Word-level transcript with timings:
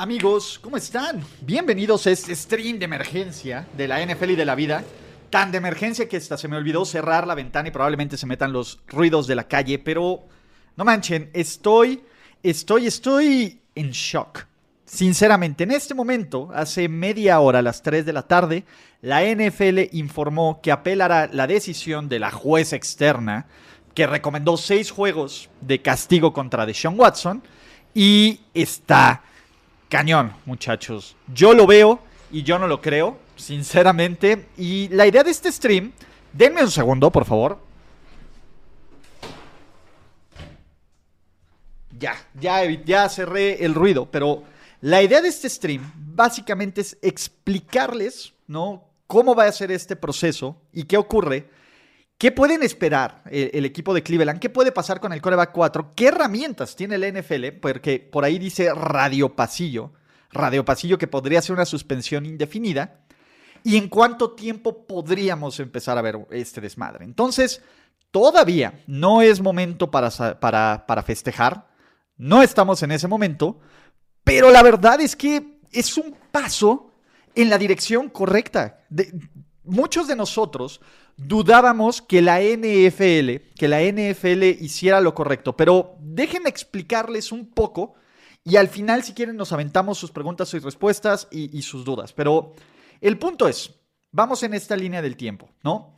Amigos, 0.00 0.60
¿cómo 0.62 0.76
están? 0.76 1.24
Bienvenidos 1.40 2.06
a 2.06 2.12
este 2.12 2.32
stream 2.36 2.78
de 2.78 2.84
emergencia 2.84 3.66
de 3.76 3.88
la 3.88 4.00
NFL 4.00 4.30
y 4.30 4.36
de 4.36 4.44
la 4.44 4.54
vida. 4.54 4.84
Tan 5.28 5.50
de 5.50 5.58
emergencia 5.58 6.08
que 6.08 6.18
hasta 6.18 6.38
se 6.38 6.46
me 6.46 6.56
olvidó 6.56 6.84
cerrar 6.84 7.26
la 7.26 7.34
ventana 7.34 7.66
y 7.66 7.72
probablemente 7.72 8.16
se 8.16 8.24
metan 8.24 8.52
los 8.52 8.78
ruidos 8.86 9.26
de 9.26 9.34
la 9.34 9.48
calle, 9.48 9.80
pero 9.80 10.22
no 10.76 10.84
manchen, 10.84 11.30
estoy, 11.32 12.04
estoy, 12.44 12.86
estoy 12.86 13.60
en 13.74 13.90
shock. 13.90 14.46
Sinceramente, 14.84 15.64
en 15.64 15.72
este 15.72 15.94
momento, 15.94 16.48
hace 16.54 16.88
media 16.88 17.40
hora, 17.40 17.58
a 17.58 17.62
las 17.62 17.82
3 17.82 18.06
de 18.06 18.12
la 18.12 18.22
tarde, 18.22 18.64
la 19.02 19.24
NFL 19.24 19.96
informó 19.96 20.60
que 20.62 20.70
apelará 20.70 21.28
la 21.32 21.48
decisión 21.48 22.08
de 22.08 22.20
la 22.20 22.30
jueza 22.30 22.76
externa 22.76 23.46
que 23.94 24.06
recomendó 24.06 24.58
seis 24.58 24.92
juegos 24.92 25.50
de 25.60 25.82
castigo 25.82 26.32
contra 26.32 26.66
Deshaun 26.66 27.00
Watson 27.00 27.42
y 27.94 28.42
está 28.54 29.24
cañón, 29.88 30.34
muchachos. 30.44 31.16
Yo 31.32 31.54
lo 31.54 31.66
veo 31.66 32.00
y 32.30 32.42
yo 32.42 32.58
no 32.58 32.66
lo 32.66 32.80
creo, 32.80 33.18
sinceramente. 33.36 34.48
Y 34.56 34.88
la 34.88 35.06
idea 35.06 35.24
de 35.24 35.30
este 35.30 35.50
stream, 35.50 35.92
denme 36.32 36.62
un 36.62 36.70
segundo, 36.70 37.10
por 37.10 37.24
favor. 37.24 37.58
Ya, 41.98 42.14
ya, 42.38 42.64
ya 42.84 43.08
cerré 43.08 43.64
el 43.64 43.74
ruido, 43.74 44.08
pero 44.10 44.44
la 44.80 45.02
idea 45.02 45.20
de 45.20 45.28
este 45.28 45.48
stream 45.48 45.92
básicamente 45.96 46.80
es 46.80 46.96
explicarles, 47.02 48.34
¿no? 48.46 48.84
Cómo 49.08 49.34
va 49.34 49.44
a 49.44 49.52
ser 49.52 49.72
este 49.72 49.96
proceso 49.96 50.60
y 50.72 50.84
qué 50.84 50.96
ocurre. 50.96 51.48
¿Qué 52.18 52.32
pueden 52.32 52.64
esperar 52.64 53.22
el, 53.30 53.50
el, 53.54 53.64
equipo 53.64 53.94
de 53.94 54.02
Cleveland? 54.02 54.40
¿Qué 54.40 54.50
puede 54.50 54.72
pasar 54.72 54.98
con 54.98 55.12
el 55.12 55.22
coreback 55.22 55.52
4? 55.52 55.92
¿Qué 55.94 56.08
herramientas 56.08 56.74
tiene 56.74 56.96
el 56.96 57.14
NFL? 57.14 57.60
Porque 57.62 58.00
por 58.00 58.24
ahí 58.24 58.40
dice 58.40 58.74
radio 58.74 59.36
pasillo. 59.36 59.92
Radio 60.32 60.64
pasillo 60.64 60.98
que 60.98 61.06
podría 61.06 61.40
ser 61.40 61.54
una 61.54 61.64
suspensión 61.64 62.26
indefinida. 62.26 63.00
¿Y 63.62 63.76
en 63.76 63.88
cuánto 63.88 64.32
tiempo 64.32 64.86
podríamos 64.86 65.60
empezar 65.60 65.96
a 65.96 66.02
ver 66.02 66.26
este 66.30 66.60
desmadre? 66.60 67.04
Entonces, 67.04 67.62
todavía 68.10 68.82
no 68.86 69.22
es 69.22 69.40
momento 69.40 69.90
para, 69.90 70.10
para, 70.40 70.84
para 70.86 71.02
festejar. 71.02 71.68
No 72.16 72.42
estamos 72.42 72.82
en 72.82 72.92
ese 72.92 73.06
momento. 73.06 73.60
Pero 74.24 74.50
la 74.50 74.62
verdad 74.62 75.00
es 75.00 75.14
que 75.14 75.60
es 75.70 75.96
un 75.96 76.16
paso 76.32 76.92
en 77.34 77.48
la 77.48 77.58
dirección 77.58 78.08
correcta. 78.08 78.84
De, 78.90 79.12
muchos 79.68 80.08
de 80.08 80.16
nosotros 80.16 80.80
dudábamos 81.16 82.02
que 82.02 82.22
la 82.22 82.40
NFL, 82.40 83.54
que 83.56 83.68
la 83.68 83.82
NFL 83.82 84.62
hiciera 84.62 85.00
lo 85.00 85.14
correcto, 85.14 85.56
pero 85.56 85.96
déjenme 86.00 86.48
explicarles 86.48 87.32
un 87.32 87.50
poco 87.50 87.94
y 88.44 88.56
al 88.56 88.68
final 88.68 89.02
si 89.02 89.12
quieren 89.12 89.36
nos 89.36 89.52
aventamos 89.52 89.98
sus 89.98 90.10
preguntas 90.10 90.52
y 90.54 90.58
respuestas 90.58 91.28
y, 91.30 91.56
y 91.56 91.62
sus 91.62 91.84
dudas. 91.84 92.12
Pero 92.12 92.54
el 93.00 93.18
punto 93.18 93.46
es, 93.48 93.74
vamos 94.10 94.42
en 94.42 94.54
esta 94.54 94.76
línea 94.76 95.02
del 95.02 95.16
tiempo, 95.16 95.50
¿no? 95.62 95.94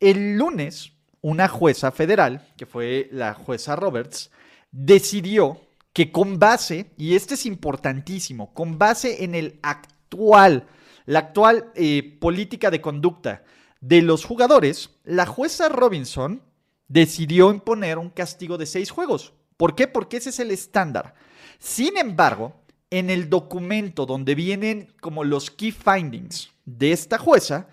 El 0.00 0.36
lunes, 0.36 0.92
una 1.20 1.48
jueza 1.48 1.92
federal, 1.92 2.48
que 2.56 2.66
fue 2.66 3.08
la 3.12 3.34
jueza 3.34 3.76
Roberts, 3.76 4.30
decidió 4.70 5.60
que 5.92 6.10
con 6.10 6.38
base, 6.38 6.90
y 6.96 7.14
este 7.14 7.34
es 7.34 7.46
importantísimo, 7.46 8.52
con 8.52 8.78
base 8.78 9.24
en 9.24 9.34
el 9.34 9.60
actual, 9.62 10.66
la 11.06 11.18
actual 11.20 11.70
eh, 11.74 12.16
política 12.20 12.70
de 12.70 12.80
conducta 12.80 13.44
de 13.80 14.02
los 14.02 14.24
jugadores, 14.24 14.90
la 15.04 15.26
jueza 15.26 15.68
Robinson 15.68 16.42
decidió 16.88 17.50
imponer 17.50 17.98
un 17.98 18.10
castigo 18.10 18.56
de 18.56 18.66
seis 18.66 18.90
juegos. 18.90 19.34
¿Por 19.56 19.74
qué? 19.74 19.86
Porque 19.86 20.16
ese 20.16 20.30
es 20.30 20.40
el 20.40 20.50
estándar. 20.50 21.14
Sin 21.58 21.96
embargo, 21.96 22.54
en 22.90 23.10
el 23.10 23.28
documento 23.28 24.06
donde 24.06 24.34
vienen 24.34 24.92
como 25.00 25.24
los 25.24 25.50
key 25.50 25.72
findings 25.72 26.50
de 26.64 26.92
esta 26.92 27.18
jueza, 27.18 27.68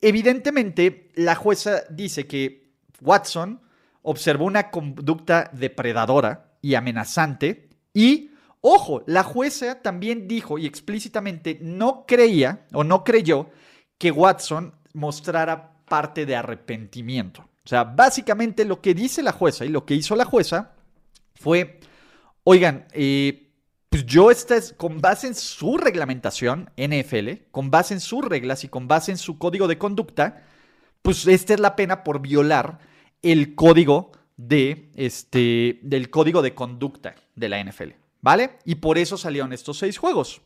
evidentemente 0.00 1.10
la 1.14 1.34
jueza 1.34 1.82
dice 1.90 2.26
que 2.26 2.70
Watson 3.00 3.60
observó 4.02 4.44
una 4.44 4.70
conducta 4.70 5.50
depredadora 5.52 6.52
y 6.62 6.74
amenazante 6.74 7.68
y 7.92 8.30
Ojo, 8.60 9.02
la 9.06 9.22
jueza 9.22 9.80
también 9.82 10.26
dijo 10.26 10.58
y 10.58 10.66
explícitamente 10.66 11.58
no 11.62 12.04
creía 12.06 12.66
o 12.72 12.84
no 12.84 13.04
creyó 13.04 13.50
que 13.98 14.10
Watson 14.10 14.74
mostrara 14.94 15.72
parte 15.84 16.26
de 16.26 16.36
arrepentimiento. 16.36 17.42
O 17.42 17.68
sea, 17.68 17.84
básicamente 17.84 18.64
lo 18.64 18.80
que 18.80 18.94
dice 18.94 19.22
la 19.22 19.32
jueza 19.32 19.64
y 19.64 19.68
lo 19.68 19.84
que 19.84 19.94
hizo 19.94 20.16
la 20.16 20.24
jueza 20.24 20.72
fue, 21.34 21.80
oigan, 22.44 22.86
eh, 22.92 23.50
pues 23.88 24.04
yo 24.04 24.30
esta 24.30 24.56
es, 24.56 24.72
con 24.72 25.00
base 25.00 25.26
en 25.28 25.34
su 25.34 25.76
reglamentación, 25.78 26.70
NFL, 26.76 27.50
con 27.50 27.70
base 27.70 27.94
en 27.94 28.00
sus 28.00 28.24
reglas 28.24 28.64
y 28.64 28.68
con 28.68 28.88
base 28.88 29.10
en 29.10 29.18
su 29.18 29.38
código 29.38 29.68
de 29.68 29.78
conducta, 29.78 30.42
pues 31.02 31.26
esta 31.26 31.54
es 31.54 31.60
la 31.60 31.76
pena 31.76 32.04
por 32.04 32.20
violar 32.20 32.80
el 33.22 33.54
código 33.54 34.12
de 34.36 34.90
este, 34.94 35.80
del 35.82 36.10
código 36.10 36.42
de 36.42 36.54
conducta 36.54 37.14
de 37.34 37.48
la 37.48 37.62
NFL. 37.62 37.90
¿Vale? 38.20 38.58
Y 38.64 38.76
por 38.76 38.98
eso 38.98 39.16
salieron 39.16 39.52
estos 39.52 39.78
seis 39.78 39.98
juegos. 39.98 40.40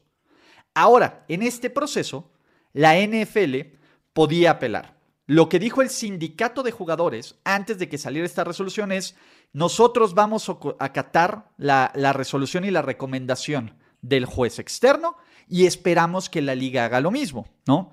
Ahora, 0.75 1.25
en 1.29 1.43
este 1.43 1.71
proceso, 1.71 2.31
la 2.73 2.99
NFL 2.99 3.77
podía 4.13 4.53
apelar. 4.53 4.97
Lo 5.27 5.49
que 5.49 5.59
dijo 5.59 5.83
el 5.83 5.91
sindicato 5.91 6.63
de 6.63 6.73
jugadores 6.73 7.37
antes 7.45 7.79
de 7.79 7.89
que 7.89 7.99
saliera 7.99 8.27
esta 8.27 8.45
resolución 8.45 8.93
es, 8.93 9.17
nosotros 9.53 10.15
vamos 10.15 10.49
a 10.49 10.59
acatar 10.79 11.51
la, 11.57 11.93
la 11.95 12.13
resolución 12.13 12.65
y 12.65 12.71
la 12.71 12.83
recomendación 12.83 13.75
del 14.01 14.27
juez 14.27 14.59
externo 14.59 15.17
y 15.49 15.67
esperamos 15.67 16.29
que 16.29 16.43
la 16.43 16.55
liga 16.55 16.85
haga 16.85 17.01
lo 17.01 17.11
mismo, 17.11 17.47
¿no? 17.67 17.93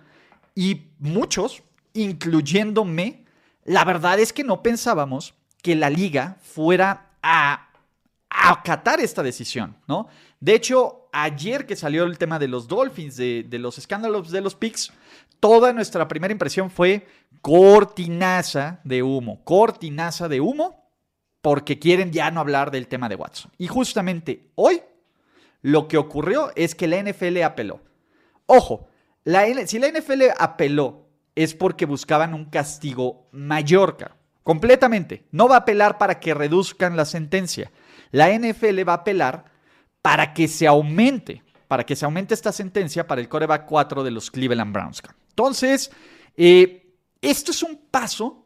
Y 0.55 0.87
muchos, 0.97 1.63
incluyéndome, 1.93 3.25
la 3.63 3.85
verdad 3.85 4.19
es 4.19 4.33
que 4.33 4.43
no 4.43 4.63
pensábamos 4.63 5.35
que 5.61 5.75
la 5.75 5.89
liga 5.89 6.37
fuera 6.41 7.11
a 7.21 7.68
acatar 8.49 8.99
esta 8.99 9.21
decisión, 9.21 9.77
¿no? 9.87 10.07
De 10.39 10.55
hecho, 10.55 11.07
ayer 11.11 11.67
que 11.67 11.75
salió 11.75 12.03
el 12.05 12.17
tema 12.17 12.39
de 12.39 12.47
los 12.47 12.67
Dolphins, 12.67 13.15
de, 13.15 13.45
los 13.51 13.77
escándalos 13.77 14.31
de 14.31 14.41
los 14.41 14.55
picks, 14.55 14.91
toda 15.39 15.71
nuestra 15.71 16.07
primera 16.07 16.31
impresión 16.31 16.71
fue 16.71 17.05
cortinaza 17.41 18.79
de 18.83 19.03
humo, 19.03 19.43
cortinaza 19.43 20.27
de 20.27 20.41
humo, 20.41 20.89
porque 21.41 21.77
quieren 21.77 22.11
ya 22.11 22.31
no 22.31 22.39
hablar 22.39 22.71
del 22.71 22.87
tema 22.87 23.07
de 23.07 23.15
Watson. 23.15 23.51
Y 23.59 23.67
justamente 23.67 24.49
hoy 24.55 24.81
lo 25.61 25.87
que 25.87 25.97
ocurrió 25.97 26.51
es 26.55 26.73
que 26.73 26.87
la 26.87 27.03
NFL 27.03 27.43
apeló. 27.43 27.81
Ojo, 28.47 28.87
si 29.67 29.77
la 29.77 29.89
NFL 29.89 30.23
apeló 30.39 31.07
es 31.35 31.53
porque 31.53 31.85
buscaban 31.85 32.33
un 32.33 32.45
castigo 32.45 33.27
mayor, 33.31 33.97
completamente. 34.41 35.25
No 35.31 35.47
va 35.47 35.55
a 35.55 35.59
apelar 35.59 35.99
para 35.99 36.19
que 36.19 36.33
reduzcan 36.33 36.97
la 36.97 37.05
sentencia 37.05 37.71
la 38.11 38.31
NFL 38.31 38.87
va 38.87 38.93
a 38.93 38.97
apelar 38.97 39.45
para 40.01 40.33
que 40.33 40.47
se 40.47 40.67
aumente, 40.67 41.43
para 41.67 41.85
que 41.85 41.95
se 41.95 42.05
aumente 42.05 42.33
esta 42.33 42.51
sentencia 42.51 43.05
para 43.07 43.21
el 43.21 43.29
coreback 43.29 43.65
4 43.65 44.03
de 44.03 44.11
los 44.11 44.31
Cleveland 44.31 44.73
Browns. 44.73 45.01
Entonces, 45.29 45.91
eh, 46.35 46.95
esto 47.21 47.51
es 47.51 47.63
un 47.63 47.79
paso 47.91 48.45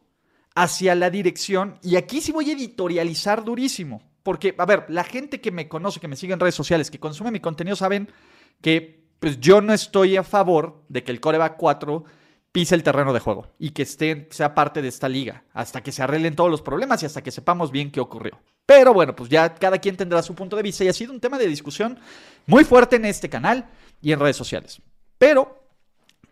hacia 0.54 0.94
la 0.94 1.10
dirección 1.10 1.78
y 1.82 1.96
aquí 1.96 2.20
sí 2.20 2.32
voy 2.32 2.50
a 2.50 2.54
editorializar 2.54 3.44
durísimo. 3.44 4.02
Porque, 4.22 4.54
a 4.56 4.64
ver, 4.64 4.86
la 4.88 5.04
gente 5.04 5.40
que 5.40 5.52
me 5.52 5.68
conoce, 5.68 6.00
que 6.00 6.08
me 6.08 6.16
sigue 6.16 6.32
en 6.32 6.40
redes 6.40 6.54
sociales, 6.54 6.90
que 6.90 6.98
consume 6.98 7.30
mi 7.30 7.40
contenido, 7.40 7.76
saben 7.76 8.08
que 8.62 9.04
pues, 9.20 9.38
yo 9.38 9.60
no 9.60 9.74
estoy 9.74 10.16
a 10.16 10.22
favor 10.22 10.82
de 10.88 11.04
que 11.04 11.12
el 11.12 11.20
coreback 11.20 11.56
4 11.58 12.04
pise 12.50 12.74
el 12.74 12.82
terreno 12.82 13.12
de 13.12 13.20
juego 13.20 13.48
y 13.58 13.70
que 13.70 13.82
esté, 13.82 14.28
sea 14.30 14.54
parte 14.54 14.80
de 14.80 14.88
esta 14.88 15.08
liga 15.08 15.44
hasta 15.52 15.82
que 15.82 15.92
se 15.92 16.02
arreglen 16.02 16.36
todos 16.36 16.50
los 16.50 16.62
problemas 16.62 17.02
y 17.02 17.06
hasta 17.06 17.22
que 17.22 17.30
sepamos 17.30 17.70
bien 17.70 17.90
qué 17.90 18.00
ocurrió. 18.00 18.40
Pero 18.66 18.94
bueno, 18.94 19.14
pues 19.14 19.28
ya 19.28 19.54
cada 19.54 19.78
quien 19.78 19.96
tendrá 19.96 20.22
su 20.22 20.34
punto 20.34 20.56
de 20.56 20.62
vista 20.62 20.84
y 20.84 20.88
ha 20.88 20.92
sido 20.92 21.12
un 21.12 21.20
tema 21.20 21.38
de 21.38 21.46
discusión 21.46 21.98
muy 22.46 22.64
fuerte 22.64 22.96
en 22.96 23.04
este 23.04 23.28
canal 23.28 23.68
y 24.00 24.12
en 24.12 24.20
redes 24.20 24.36
sociales. 24.36 24.80
Pero 25.18 25.62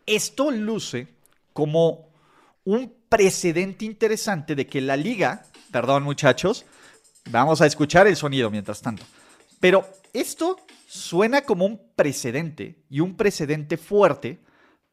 esto 0.07 0.51
luce 0.51 1.09
como 1.53 2.11
un 2.65 2.95
precedente 3.09 3.85
interesante 3.85 4.55
de 4.55 4.67
que 4.67 4.81
la 4.81 4.97
liga, 4.97 5.43
perdón 5.71 6.03
muchachos, 6.05 6.65
vamos 7.31 7.61
a 7.61 7.67
escuchar 7.67 8.07
el 8.07 8.17
sonido 8.17 8.51
mientras 8.51 8.81
tanto. 8.81 9.05
Pero 9.61 9.87
esto 10.13 10.59
suena 10.87 11.43
como 11.43 11.67
un 11.67 11.81
precedente 11.95 12.83
y 12.89 13.01
un 13.01 13.17
precedente 13.17 13.77
fuerte 13.77 14.41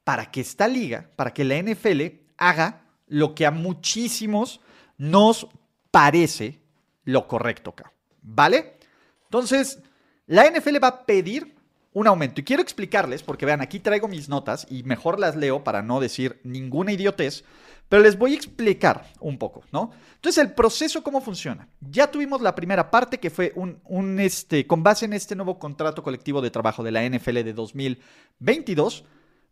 para 0.03 0.29
que 0.31 0.41
esta 0.41 0.67
liga, 0.67 1.09
para 1.15 1.33
que 1.33 1.43
la 1.43 1.61
NFL 1.61 2.01
haga 2.37 2.85
lo 3.07 3.35
que 3.35 3.45
a 3.45 3.51
muchísimos 3.51 4.61
nos 4.97 5.47
parece 5.91 6.61
lo 7.11 7.27
correcto, 7.27 7.73
¿vale? 8.21 8.77
Entonces, 9.25 9.79
la 10.27 10.49
NFL 10.49 10.83
va 10.83 10.87
a 10.87 11.05
pedir 11.05 11.55
un 11.93 12.07
aumento. 12.07 12.41
Y 12.41 12.43
quiero 12.43 12.61
explicarles, 12.61 13.23
porque 13.23 13.45
vean, 13.45 13.61
aquí 13.61 13.79
traigo 13.79 14.07
mis 14.07 14.29
notas 14.29 14.67
y 14.69 14.83
mejor 14.83 15.19
las 15.19 15.35
leo 15.35 15.63
para 15.63 15.81
no 15.81 15.99
decir 15.99 16.39
ninguna 16.43 16.91
idiotez, 16.91 17.43
pero 17.87 18.03
les 18.03 18.17
voy 18.17 18.33
a 18.33 18.35
explicar 18.35 19.07
un 19.19 19.39
poco, 19.39 19.63
¿no? 19.71 19.91
Entonces, 20.15 20.43
el 20.43 20.53
proceso, 20.53 21.01
¿cómo 21.01 21.21
funciona? 21.21 21.67
Ya 21.81 22.11
tuvimos 22.11 22.41
la 22.41 22.53
primera 22.53 22.91
parte 22.91 23.19
que 23.19 23.31
fue 23.31 23.53
un, 23.55 24.19
este, 24.19 24.67
con 24.67 24.83
base 24.83 25.05
en 25.05 25.13
este 25.13 25.35
nuevo 25.35 25.57
contrato 25.57 26.03
colectivo 26.03 26.41
de 26.41 26.51
trabajo 26.51 26.83
de 26.83 26.91
la 26.91 27.03
NFL 27.09 27.41
de 27.43 27.53
2022. 27.53 29.05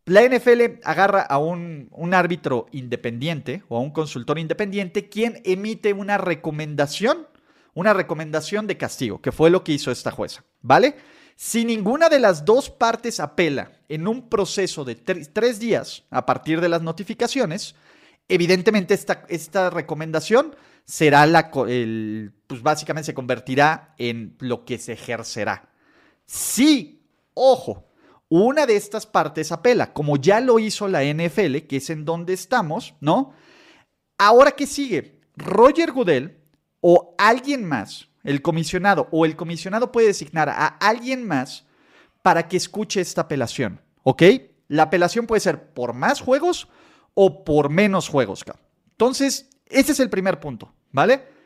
La 0.06 0.21
NFL 0.24 0.80
agarra 0.83 1.21
a 1.21 1.39
un, 1.39 1.89
un 1.92 2.13
árbitro 2.13 2.68
independiente 2.71 3.63
o 3.68 3.77
a 3.77 3.81
un 3.81 3.89
consultor 3.89 4.38
independiente 4.38 5.09
quien 5.09 5.42
emite 5.44 5.94
una 5.94 6.18
recomendación, 6.18 7.27
una 7.77 7.94
recomendación 7.94 8.65
de 8.65 8.75
castigo, 8.75 9.21
que 9.21 9.31
fue 9.31 9.51
lo 9.51 9.63
que 9.63 9.71
hizo 9.71 9.91
esta 9.91 10.09
jueza, 10.09 10.44
¿vale? 10.62 10.95
Si 11.35 11.63
ninguna 11.63 12.09
de 12.09 12.19
las 12.19 12.44
dos 12.44 12.71
partes 12.71 13.19
apela 13.19 13.71
en 13.88 14.07
un 14.07 14.29
proceso 14.29 14.83
de 14.83 14.95
tres 14.95 15.59
días 15.59 16.03
a 16.09 16.25
partir 16.25 16.59
de 16.59 16.69
las 16.69 16.81
notificaciones, 16.81 17.75
evidentemente 18.27 18.95
esta, 18.95 19.25
esta 19.29 19.69
recomendación 19.69 20.56
será 20.85 21.27
la, 21.27 21.51
el, 21.68 22.33
pues 22.47 22.63
básicamente 22.63 23.06
se 23.06 23.13
convertirá 23.13 23.94
en 24.00 24.35
lo 24.39 24.65
que 24.65 24.80
se 24.80 24.94
ejercerá. 24.94 25.69
Si, 26.25 27.03
ojo, 27.35 27.91
una 28.27 28.65
de 28.65 28.75
estas 28.75 29.06
partes 29.06 29.51
apela, 29.51 29.94
como 29.94 30.18
ya 30.18 30.41
lo 30.41 30.57
hizo 30.57 30.88
la 30.88 31.03
NFL, 31.03 31.68
que 31.68 31.77
es 31.77 31.91
en 31.91 32.06
donde 32.06 32.33
estamos, 32.33 32.95
¿no? 33.01 33.33
Ahora, 34.18 34.53
¿qué 34.53 34.65
sigue? 34.65 35.21
Roger 35.35 35.91
Goodell 35.91 36.37
o 36.81 37.15
alguien 37.18 37.65
más 37.65 38.09
el 38.24 38.41
comisionado 38.41 39.07
o 39.12 39.25
el 39.25 39.35
comisionado 39.35 39.91
puede 39.91 40.07
designar 40.07 40.50
a 40.50 40.68
alguien 40.68 41.27
más 41.27 41.65
para 42.21 42.47
que 42.47 42.57
escuche 42.57 43.00
esta 43.00 43.21
apelación, 43.21 43.81
¿ok? 44.03 44.24
La 44.68 44.83
apelación 44.83 45.27
puede 45.27 45.39
ser 45.39 45.74
por 45.74 45.94
más 45.94 46.19
juegos 46.19 46.68
o 47.13 47.45
por 47.45 47.69
menos 47.69 48.09
juegos. 48.09 48.44
Entonces, 48.91 49.50
ese 49.65 49.94
es 49.94 50.00
el 50.00 50.09
primer 50.09 50.39
punto, 50.39 50.74
¿vale? 50.91 51.38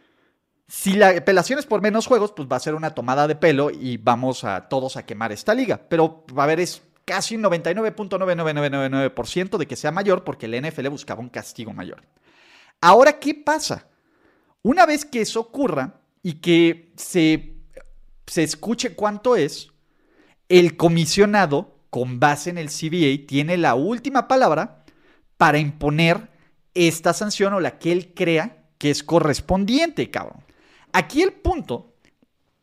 Si 0.68 0.94
la 0.94 1.10
apelación 1.10 1.60
es 1.60 1.66
por 1.66 1.82
menos 1.82 2.08
juegos, 2.08 2.32
pues 2.32 2.48
va 2.52 2.56
a 2.56 2.62
ser 2.62 2.76
una 2.76 2.96
tomada 2.96 3.28
de 3.28 3.36
pelo 3.36 3.70
y 3.70 3.98
vamos 3.98 4.44
a 4.44 4.70
todos 4.70 4.98
a 4.98 5.06
quemar 5.06 5.32
esta 5.32 5.54
liga. 5.54 5.82
Pero, 5.88 6.26
a 6.36 6.46
ver, 6.46 6.62
es 6.62 6.82
casi 7.06 7.36
un 7.36 7.44
99.99999% 7.44 9.58
de 9.58 9.68
que 9.68 9.76
sea 9.76 9.92
mayor 9.92 10.24
porque 10.24 10.48
el 10.48 10.60
NFL 10.62 10.88
buscaba 10.88 11.22
un 11.22 11.30
castigo 11.30 11.74
mayor. 11.74 12.02
Ahora, 12.80 13.20
¿qué 13.20 13.36
pasa? 13.36 13.91
Una 14.64 14.86
vez 14.86 15.06
que 15.06 15.22
eso 15.22 15.40
ocurra, 15.40 16.02
y 16.24 16.34
que 16.34 16.94
se, 16.98 17.56
se 18.28 18.44
escuche 18.44 18.96
cuánto 18.96 19.36
es, 19.36 19.70
el 20.50 20.78
comisionado, 20.78 21.80
con 21.90 22.20
base 22.20 22.50
en 22.50 22.58
el 22.58 22.70
CBA, 22.70 23.28
tiene 23.28 23.58
la 23.58 23.76
última 23.76 24.28
palabra 24.28 24.86
para 25.38 25.58
imponer 25.58 26.30
esta 26.74 27.14
sanción 27.14 27.54
o 27.54 27.60
la 27.60 27.80
que 27.80 27.92
él 27.92 28.14
crea 28.14 28.66
que 28.78 28.90
es 28.90 29.04
correspondiente, 29.04 30.10
cabrón. 30.10 30.44
Aquí 30.94 31.22
el 31.22 31.34
punto, 31.34 31.96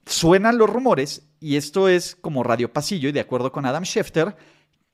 suenan 0.06 0.58
los 0.58 0.70
rumores, 0.70 1.28
y 1.40 1.56
esto 1.56 1.88
es 1.88 2.16
como 2.16 2.42
radio 2.42 2.72
pasillo, 2.72 3.08
y 3.08 3.12
de 3.12 3.20
acuerdo 3.20 3.52
con 3.52 3.66
Adam 3.66 3.84
Schefter, 3.84 4.36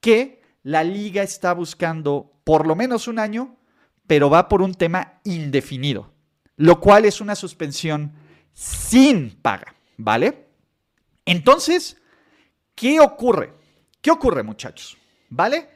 que 0.01 0.43
la 0.63 0.85
liga 0.85 1.23
está 1.23 1.53
buscando 1.53 2.33
por 2.45 2.67
lo 2.67 2.75
menos 2.75 3.09
un 3.09 3.19
año, 3.19 3.57
pero 4.07 4.31
va 4.31 4.49
por 4.49 4.63
un 4.63 4.75
tema 4.75 5.21
indefinido, 5.25 6.14
lo 6.57 6.81
cual 6.81 7.05
es 7.05 7.21
una 7.21 7.35
suspensión 7.35 8.13
sin 8.53 9.31
paga, 9.43 9.75
¿vale? 9.97 10.47
Entonces, 11.25 11.97
¿qué 12.75 13.01
ocurre? 13.01 13.55
¿Qué 14.01 14.11
ocurre, 14.11 14.43
muchachos? 14.43 14.97
¿Vale? 15.31 15.69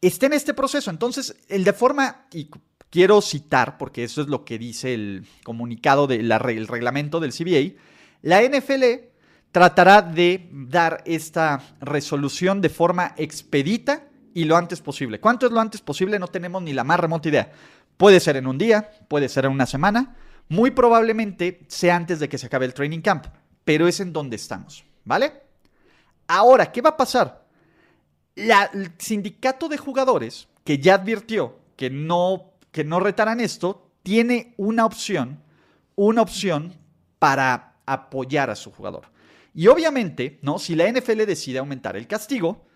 Está 0.00 0.26
en 0.26 0.34
este 0.34 0.54
proceso. 0.54 0.90
Entonces, 0.90 1.36
el 1.48 1.64
de 1.64 1.72
forma, 1.72 2.26
y 2.32 2.50
quiero 2.90 3.20
citar, 3.20 3.78
porque 3.78 4.04
eso 4.04 4.20
es 4.20 4.28
lo 4.28 4.44
que 4.44 4.58
dice 4.58 4.94
el 4.94 5.26
comunicado 5.42 6.06
del 6.06 6.30
reglamento 6.68 7.18
del 7.18 7.32
CBA, 7.32 7.80
la 8.22 8.42
NFL 8.42 8.84
tratará 9.50 10.02
de 10.02 10.48
dar 10.52 11.02
esta 11.06 11.62
resolución 11.80 12.60
de 12.60 12.68
forma 12.68 13.14
expedita 13.16 14.08
y 14.34 14.44
lo 14.44 14.56
antes 14.56 14.80
posible. 14.80 15.20
¿Cuánto 15.20 15.46
es 15.46 15.52
lo 15.52 15.60
antes 15.60 15.80
posible? 15.80 16.18
No 16.18 16.28
tenemos 16.28 16.62
ni 16.62 16.72
la 16.72 16.84
más 16.84 17.00
remota 17.00 17.28
idea. 17.28 17.52
Puede 17.96 18.20
ser 18.20 18.36
en 18.36 18.46
un 18.46 18.58
día, 18.58 18.90
puede 19.08 19.28
ser 19.28 19.44
en 19.44 19.52
una 19.52 19.66
semana, 19.66 20.16
muy 20.48 20.70
probablemente 20.70 21.64
sea 21.68 21.96
antes 21.96 22.18
de 22.20 22.28
que 22.28 22.38
se 22.38 22.46
acabe 22.46 22.66
el 22.66 22.74
training 22.74 23.00
camp, 23.00 23.26
pero 23.64 23.88
es 23.88 24.00
en 24.00 24.12
donde 24.12 24.36
estamos, 24.36 24.84
¿vale? 25.04 25.32
Ahora, 26.26 26.70
¿qué 26.70 26.80
va 26.80 26.90
a 26.90 26.96
pasar? 26.96 27.44
el 28.36 28.90
sindicato 28.98 29.68
de 29.68 29.78
jugadores, 29.78 30.48
que 30.64 30.78
ya 30.78 30.94
advirtió 30.94 31.60
que 31.76 31.88
no, 31.88 32.54
que 32.72 32.82
no 32.82 32.98
retarán 32.98 33.38
esto, 33.40 33.90
tiene 34.02 34.54
una 34.56 34.84
opción, 34.84 35.40
una 35.94 36.22
opción 36.22 36.74
para 37.18 37.76
apoyar 37.86 38.50
a 38.50 38.56
su 38.56 38.72
jugador. 38.72 39.04
Y 39.54 39.68
obviamente, 39.68 40.40
¿no? 40.42 40.58
Si 40.58 40.74
la 40.74 40.90
NFL 40.90 41.26
decide 41.26 41.58
aumentar 41.58 41.96
el 41.96 42.08
castigo, 42.08 42.66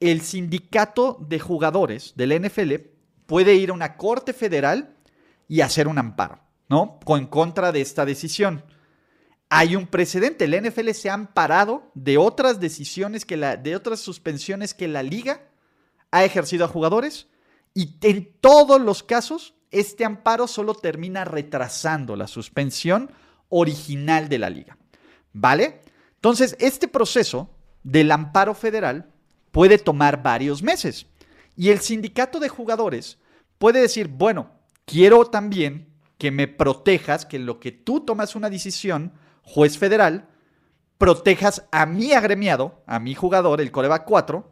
el 0.00 0.20
sindicato 0.20 1.16
de 1.26 1.40
jugadores 1.40 2.12
de 2.14 2.26
la 2.26 2.38
NFL 2.38 2.74
puede 3.26 3.54
ir 3.54 3.70
a 3.70 3.74
una 3.74 3.96
corte 3.96 4.32
federal 4.32 4.96
y 5.48 5.60
hacer 5.60 5.88
un 5.88 5.98
amparo. 5.98 6.40
¿no? 6.68 6.98
En 7.08 7.26
contra 7.26 7.72
de 7.72 7.80
esta 7.80 8.04
decisión. 8.04 8.64
Hay 9.48 9.76
un 9.76 9.86
precedente, 9.86 10.44
el 10.44 10.60
NFL 10.60 10.90
se 10.90 11.08
ha 11.08 11.14
amparado 11.14 11.90
de 11.94 12.18
otras 12.18 12.58
decisiones 12.58 13.24
que 13.24 13.36
la, 13.36 13.56
de 13.56 13.76
otras 13.76 14.00
suspensiones 14.00 14.74
que 14.74 14.88
la 14.88 15.04
liga 15.04 15.42
ha 16.10 16.24
ejercido 16.24 16.64
a 16.64 16.68
jugadores 16.68 17.28
y 17.72 17.96
en 18.02 18.32
todos 18.40 18.80
los 18.80 19.04
casos 19.04 19.54
este 19.70 20.04
amparo 20.04 20.48
solo 20.48 20.74
termina 20.74 21.24
retrasando 21.24 22.16
la 22.16 22.26
suspensión 22.26 23.12
original 23.48 24.28
de 24.28 24.38
la 24.38 24.50
liga. 24.50 24.78
¿Vale? 25.32 25.82
Entonces, 26.14 26.56
este 26.58 26.88
proceso 26.88 27.50
del 27.84 28.10
amparo 28.10 28.54
federal 28.54 29.12
puede 29.52 29.78
tomar 29.78 30.22
varios 30.22 30.62
meses 30.62 31.06
y 31.56 31.70
el 31.70 31.80
sindicato 31.80 32.40
de 32.40 32.48
jugadores 32.48 33.18
puede 33.58 33.80
decir, 33.80 34.08
bueno, 34.08 34.50
quiero 34.84 35.26
también 35.26 35.88
que 36.18 36.30
me 36.30 36.48
protejas, 36.48 37.26
que 37.26 37.38
lo 37.38 37.60
que 37.60 37.72
tú 37.72 38.00
tomas 38.00 38.34
una 38.36 38.50
decisión, 38.50 39.12
juez 39.42 39.78
federal, 39.78 40.28
protejas 40.98 41.66
a 41.72 41.86
mi 41.86 42.12
agremiado, 42.12 42.82
a 42.86 42.98
mi 42.98 43.14
jugador, 43.14 43.60
el 43.60 43.70
Coreba 43.70 44.04
4, 44.04 44.50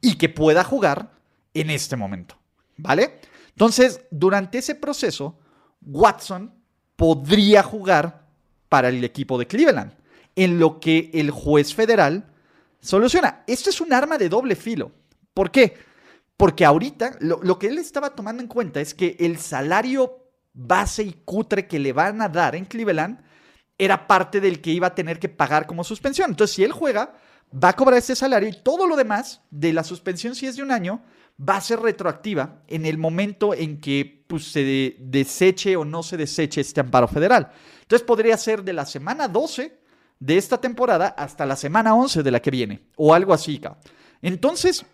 y 0.00 0.16
que 0.16 0.28
pueda 0.28 0.64
jugar 0.64 1.12
en 1.54 1.70
este 1.70 1.96
momento. 1.96 2.36
¿Vale? 2.76 3.20
Entonces, 3.50 4.02
durante 4.10 4.58
ese 4.58 4.74
proceso, 4.74 5.38
Watson 5.80 6.52
podría 6.96 7.62
jugar 7.62 8.26
para 8.68 8.88
el 8.88 9.02
equipo 9.04 9.38
de 9.38 9.46
Cleveland, 9.46 9.92
en 10.34 10.58
lo 10.58 10.80
que 10.80 11.10
el 11.14 11.30
juez 11.30 11.74
federal 11.74 12.32
soluciona. 12.80 13.44
Esto 13.46 13.70
es 13.70 13.80
un 13.80 13.92
arma 13.92 14.18
de 14.18 14.28
doble 14.28 14.56
filo. 14.56 14.92
¿Por 15.32 15.50
qué? 15.50 15.76
Porque 16.36 16.64
ahorita 16.64 17.16
lo, 17.20 17.40
lo 17.42 17.58
que 17.58 17.68
él 17.68 17.78
estaba 17.78 18.10
tomando 18.10 18.42
en 18.42 18.48
cuenta 18.48 18.80
es 18.80 18.94
que 18.94 19.16
el 19.20 19.38
salario 19.38 20.26
base 20.52 21.02
y 21.02 21.12
cutre 21.24 21.66
que 21.66 21.78
le 21.78 21.92
van 21.92 22.20
a 22.22 22.28
dar 22.28 22.56
en 22.56 22.64
Cleveland 22.64 23.20
era 23.78 24.06
parte 24.06 24.40
del 24.40 24.60
que 24.60 24.70
iba 24.70 24.88
a 24.88 24.94
tener 24.94 25.18
que 25.18 25.28
pagar 25.28 25.66
como 25.66 25.84
suspensión. 25.84 26.30
Entonces, 26.30 26.56
si 26.56 26.64
él 26.64 26.72
juega, 26.72 27.14
va 27.52 27.70
a 27.70 27.72
cobrar 27.74 27.98
ese 27.98 28.16
salario 28.16 28.48
y 28.48 28.62
todo 28.62 28.86
lo 28.86 28.96
demás 28.96 29.42
de 29.50 29.72
la 29.72 29.84
suspensión, 29.84 30.34
si 30.34 30.46
es 30.46 30.56
de 30.56 30.62
un 30.62 30.72
año, 30.72 31.02
va 31.38 31.56
a 31.56 31.60
ser 31.60 31.80
retroactiva 31.80 32.62
en 32.68 32.86
el 32.86 32.96
momento 32.96 33.52
en 33.52 33.80
que 33.80 34.24
pues, 34.26 34.50
se 34.50 34.96
deseche 34.98 35.76
o 35.76 35.84
no 35.84 36.02
se 36.02 36.16
deseche 36.16 36.62
este 36.62 36.80
amparo 36.80 37.06
federal. 37.06 37.50
Entonces, 37.82 38.06
podría 38.06 38.36
ser 38.38 38.64
de 38.64 38.72
la 38.72 38.86
semana 38.86 39.28
12 39.28 39.78
de 40.18 40.38
esta 40.38 40.58
temporada 40.58 41.08
hasta 41.08 41.44
la 41.44 41.56
semana 41.56 41.94
11 41.94 42.22
de 42.22 42.30
la 42.30 42.40
que 42.40 42.50
viene, 42.50 42.88
o 42.96 43.12
algo 43.12 43.34
así. 43.34 43.60
Entonces, 44.22 44.86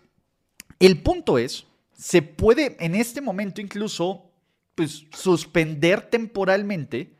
el 0.85 1.01
punto 1.01 1.37
es, 1.37 1.65
se 1.93 2.21
puede 2.21 2.75
en 2.79 2.95
este 2.95 3.21
momento 3.21 3.61
incluso 3.61 4.31
pues, 4.75 5.05
suspender 5.13 6.09
temporalmente 6.09 7.15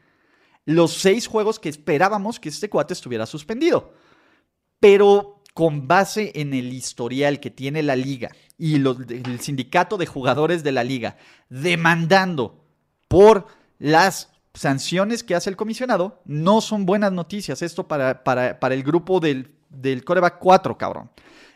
los 0.66 0.94
seis 0.94 1.28
juegos 1.28 1.60
que 1.60 1.70
esperábamos 1.70 2.40
que 2.40 2.50
este 2.50 2.70
cuate 2.70 2.94
estuviera 2.94 3.26
suspendido. 3.26 3.94
Pero 4.80 5.42
con 5.54 5.88
base 5.88 6.32
en 6.36 6.54
el 6.54 6.74
historial 6.74 7.40
que 7.40 7.52
tiene 7.52 7.84
la 7.84 7.96
liga 7.96 8.32
y 8.58 8.76
el 8.76 9.40
sindicato 9.40 9.98
de 9.98 10.08
jugadores 10.08 10.64
de 10.64 10.72
la 10.72 10.84
liga 10.84 11.18
demandando 11.50 12.66
por 13.08 13.48
las 13.78 14.32
sanciones 14.54 15.24
que 15.24 15.36
hace 15.36 15.50
el 15.50 15.56
comisionado 15.56 16.22
no 16.26 16.62
son 16.62 16.86
buenas 16.86 17.12
noticias. 17.12 17.62
Esto 17.62 17.88
para, 17.88 18.24
para, 18.24 18.60
para 18.60 18.74
el 18.74 18.84
grupo 18.84 19.20
del, 19.20 19.56
del 19.70 20.04
coreback 20.04 20.40
4, 20.40 20.78
cabrón. 20.78 21.12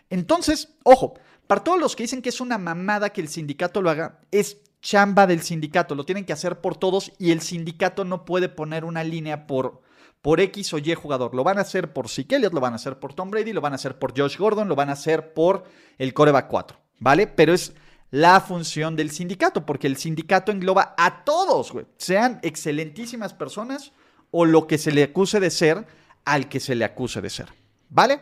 Entonces, 0.09 0.75
ojo, 0.83 1.15
para 1.47 1.63
todos 1.63 1.79
los 1.79 1.95
que 1.95 2.03
dicen 2.03 2.21
que 2.21 2.29
es 2.29 2.41
una 2.41 2.57
mamada 2.57 3.09
que 3.11 3.21
el 3.21 3.29
sindicato 3.29 3.81
lo 3.81 3.89
haga, 3.89 4.19
es 4.31 4.57
chamba 4.81 5.27
del 5.27 5.41
sindicato, 5.41 5.95
lo 5.95 6.05
tienen 6.05 6.25
que 6.25 6.33
hacer 6.33 6.61
por 6.61 6.77
todos 6.77 7.11
y 7.17 7.31
el 7.31 7.41
sindicato 7.41 8.05
no 8.05 8.25
puede 8.25 8.49
poner 8.49 8.85
una 8.85 9.03
línea 9.03 9.47
por, 9.47 9.81
por 10.21 10.39
X 10.39 10.73
o 10.73 10.77
Y 10.77 10.93
jugador. 10.93 11.33
Lo 11.33 11.43
van 11.43 11.57
a 11.57 11.61
hacer 11.61 11.93
por 11.93 12.09
Zeke 12.09 12.39
lo 12.39 12.59
van 12.59 12.73
a 12.73 12.75
hacer 12.75 12.99
por 12.99 13.13
Tom 13.13 13.31
Brady, 13.31 13.53
lo 13.53 13.61
van 13.61 13.73
a 13.73 13.75
hacer 13.75 13.97
por 13.97 14.17
Josh 14.17 14.37
Gordon, 14.37 14.67
lo 14.67 14.75
van 14.75 14.89
a 14.89 14.93
hacer 14.93 15.33
por 15.33 15.63
el 15.97 16.13
coreback 16.13 16.47
4, 16.47 16.77
¿vale? 16.99 17.27
Pero 17.27 17.53
es 17.53 17.73
la 18.11 18.39
función 18.39 18.95
del 18.95 19.11
sindicato, 19.11 19.65
porque 19.65 19.87
el 19.87 19.97
sindicato 19.97 20.51
engloba 20.51 20.95
a 20.97 21.23
todos, 21.23 21.71
güey. 21.71 21.85
Sean 21.97 22.39
excelentísimas 22.43 23.33
personas 23.33 23.91
o 24.31 24.45
lo 24.45 24.67
que 24.67 24.77
se 24.77 24.91
le 24.91 25.03
acuse 25.03 25.39
de 25.39 25.49
ser 25.49 25.85
al 26.25 26.49
que 26.49 26.59
se 26.59 26.75
le 26.75 26.85
acuse 26.85 27.21
de 27.21 27.29
ser, 27.29 27.53
¿vale? 27.89 28.21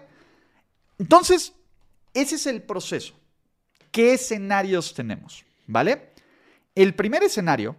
Entonces, 0.99 1.53
ese 2.15 2.35
es 2.35 2.47
el 2.47 2.63
proceso. 2.63 3.13
¿Qué 3.91 4.13
escenarios 4.13 4.93
tenemos? 4.93 5.45
¿Vale? 5.67 6.09
El 6.73 6.95
primer 6.95 7.23
escenario 7.23 7.75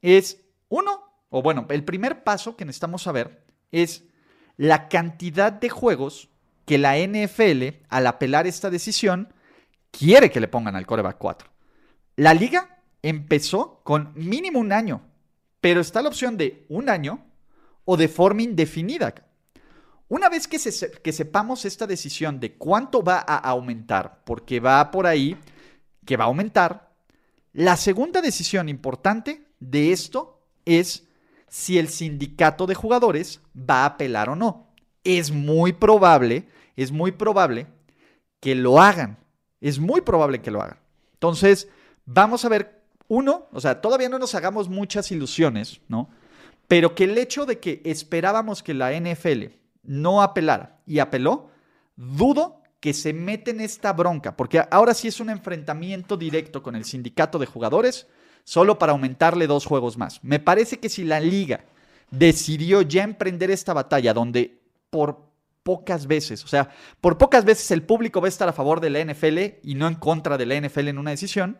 es 0.00 0.38
uno, 0.68 1.02
o 1.30 1.42
bueno, 1.42 1.66
el 1.68 1.84
primer 1.84 2.24
paso 2.24 2.56
que 2.56 2.64
necesitamos 2.64 3.02
saber 3.02 3.44
es 3.70 4.04
la 4.56 4.88
cantidad 4.88 5.52
de 5.52 5.68
juegos 5.68 6.28
que 6.64 6.78
la 6.78 6.96
NFL, 6.98 7.84
al 7.88 8.06
apelar 8.06 8.46
esta 8.46 8.70
decisión, 8.70 9.32
quiere 9.90 10.30
que 10.30 10.40
le 10.40 10.48
pongan 10.48 10.76
al 10.76 10.86
coreback 10.86 11.18
4. 11.18 11.48
La 12.16 12.34
liga 12.34 12.78
empezó 13.02 13.80
con 13.82 14.12
mínimo 14.14 14.58
un 14.58 14.72
año, 14.72 15.02
pero 15.60 15.80
está 15.80 16.02
la 16.02 16.08
opción 16.08 16.36
de 16.36 16.66
un 16.68 16.88
año 16.88 17.24
o 17.84 17.96
de 17.96 18.08
forma 18.08 18.42
indefinida. 18.42 19.14
Una 20.12 20.28
vez 20.28 20.46
que, 20.46 20.58
sepamos 20.58 21.64
esta 21.64 21.86
decisión 21.86 22.38
de 22.38 22.52
cuánto 22.52 23.02
va 23.02 23.24
a 23.26 23.38
aumentar, 23.38 24.20
porque 24.26 24.60
va 24.60 24.90
por 24.90 25.06
ahí 25.06 25.38
que 26.04 26.18
va 26.18 26.24
a 26.24 26.26
aumentar, 26.26 26.92
la 27.54 27.78
segunda 27.78 28.20
decisión 28.20 28.68
importante 28.68 29.46
de 29.58 29.90
esto 29.90 30.42
es 30.66 31.08
si 31.48 31.78
el 31.78 31.88
sindicato 31.88 32.66
de 32.66 32.74
jugadores 32.74 33.40
va 33.56 33.84
a 33.84 33.86
apelar 33.86 34.28
o 34.28 34.36
no. 34.36 34.74
Es 35.02 35.30
muy 35.30 35.72
probable, 35.72 36.46
es 36.76 36.92
muy 36.92 37.12
probable 37.12 37.68
que 38.38 38.54
lo 38.54 38.82
hagan. 38.82 39.16
Es 39.62 39.78
muy 39.78 40.02
probable 40.02 40.42
que 40.42 40.50
lo 40.50 40.60
hagan. 40.60 40.76
Entonces, 41.14 41.68
vamos 42.04 42.44
a 42.44 42.50
ver, 42.50 42.82
uno, 43.08 43.46
o 43.50 43.62
sea, 43.62 43.80
todavía 43.80 44.10
no 44.10 44.18
nos 44.18 44.34
hagamos 44.34 44.68
muchas 44.68 45.10
ilusiones, 45.10 45.80
¿no? 45.88 46.10
Pero 46.68 46.94
que 46.94 47.04
el 47.04 47.16
hecho 47.16 47.46
de 47.46 47.60
que 47.60 47.80
esperábamos 47.86 48.62
que 48.62 48.74
la 48.74 48.92
NFL 48.92 49.61
no 49.82 50.22
apelara 50.22 50.80
y 50.86 50.98
apeló, 50.98 51.50
dudo 51.96 52.62
que 52.80 52.94
se 52.94 53.12
mete 53.12 53.52
en 53.52 53.60
esta 53.60 53.92
bronca, 53.92 54.36
porque 54.36 54.62
ahora 54.70 54.94
sí 54.94 55.08
es 55.08 55.20
un 55.20 55.30
enfrentamiento 55.30 56.16
directo 56.16 56.62
con 56.62 56.74
el 56.74 56.84
sindicato 56.84 57.38
de 57.38 57.46
jugadores, 57.46 58.08
solo 58.44 58.78
para 58.78 58.92
aumentarle 58.92 59.46
dos 59.46 59.66
juegos 59.66 59.96
más. 59.96 60.22
Me 60.24 60.40
parece 60.40 60.80
que 60.80 60.88
si 60.88 61.04
la 61.04 61.20
liga 61.20 61.64
decidió 62.10 62.82
ya 62.82 63.04
emprender 63.04 63.50
esta 63.50 63.72
batalla, 63.72 64.12
donde 64.12 64.62
por 64.90 65.30
pocas 65.62 66.08
veces, 66.08 66.44
o 66.44 66.48
sea, 66.48 66.70
por 67.00 67.18
pocas 67.18 67.44
veces 67.44 67.70
el 67.70 67.84
público 67.84 68.20
va 68.20 68.26
a 68.26 68.28
estar 68.28 68.48
a 68.48 68.52
favor 68.52 68.80
de 68.80 68.90
la 68.90 69.04
NFL 69.04 69.38
y 69.62 69.76
no 69.76 69.86
en 69.86 69.94
contra 69.94 70.36
de 70.36 70.46
la 70.46 70.60
NFL 70.60 70.88
en 70.88 70.98
una 70.98 71.12
decisión, 71.12 71.56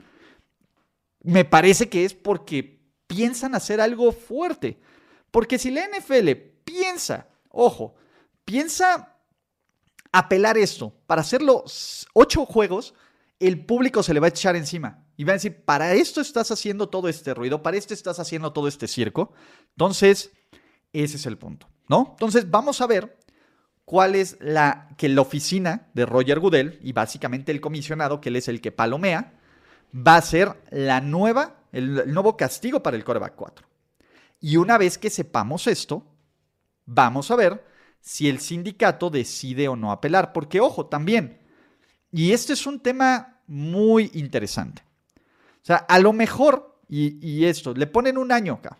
me 1.22 1.44
parece 1.44 1.88
que 1.88 2.04
es 2.04 2.14
porque 2.14 2.80
piensan 3.06 3.54
hacer 3.54 3.80
algo 3.80 4.12
fuerte. 4.12 4.80
Porque 5.30 5.58
si 5.58 5.70
la 5.70 5.82
NFL 5.86 6.30
piensa, 6.64 7.28
ojo, 7.48 7.94
piensa 8.44 9.16
apelar 10.12 10.58
esto 10.58 10.94
para 11.06 11.22
hacer 11.22 11.42
los 11.42 12.06
ocho 12.12 12.44
juegos, 12.44 12.94
el 13.40 13.64
público 13.64 14.02
se 14.02 14.14
le 14.14 14.20
va 14.20 14.26
a 14.26 14.30
echar 14.30 14.54
encima 14.54 15.04
y 15.16 15.24
va 15.24 15.32
a 15.32 15.34
decir, 15.34 15.64
para 15.64 15.94
esto 15.94 16.20
estás 16.20 16.50
haciendo 16.50 16.88
todo 16.88 17.08
este 17.08 17.34
ruido, 17.34 17.62
para 17.62 17.76
esto 17.76 17.94
estás 17.94 18.18
haciendo 18.18 18.52
todo 18.52 18.68
este 18.68 18.88
circo. 18.88 19.32
Entonces, 19.70 20.30
ese 20.92 21.16
es 21.16 21.26
el 21.26 21.38
punto, 21.38 21.68
¿no? 21.88 22.08
Entonces, 22.12 22.50
vamos 22.50 22.80
a 22.80 22.86
ver 22.86 23.18
cuál 23.84 24.14
es 24.14 24.36
la 24.40 24.88
que 24.96 25.08
la 25.08 25.20
oficina 25.20 25.90
de 25.94 26.06
Roger 26.06 26.40
Goodell 26.40 26.78
y 26.82 26.92
básicamente 26.92 27.52
el 27.52 27.60
comisionado, 27.60 28.20
que 28.20 28.28
él 28.28 28.36
es 28.36 28.48
el 28.48 28.60
que 28.60 28.72
palomea, 28.72 29.34
va 29.94 30.16
a 30.16 30.22
ser 30.22 30.60
la 30.70 31.00
nueva, 31.00 31.56
el, 31.72 31.98
el 31.98 32.12
nuevo 32.12 32.36
castigo 32.36 32.82
para 32.82 32.96
el 32.96 33.04
coreback 33.04 33.34
4. 33.34 33.66
Y 34.40 34.56
una 34.56 34.78
vez 34.78 34.98
que 34.98 35.10
sepamos 35.10 35.66
esto, 35.66 36.06
vamos 36.84 37.30
a 37.30 37.36
ver 37.36 37.71
si 38.02 38.28
el 38.28 38.40
sindicato 38.40 39.08
decide 39.08 39.68
o 39.68 39.76
no 39.76 39.92
apelar. 39.92 40.32
Porque, 40.32 40.60
ojo, 40.60 40.86
también, 40.86 41.38
y 42.10 42.32
este 42.32 42.52
es 42.52 42.66
un 42.66 42.80
tema 42.80 43.40
muy 43.46 44.10
interesante. 44.14 44.82
O 45.16 45.64
sea, 45.64 45.76
a 45.76 45.98
lo 46.00 46.12
mejor, 46.12 46.80
y, 46.88 47.44
esto, 47.46 47.72
le 47.72 47.86
ponen 47.86 48.18
un 48.18 48.32
año 48.32 48.54
acá. 48.54 48.78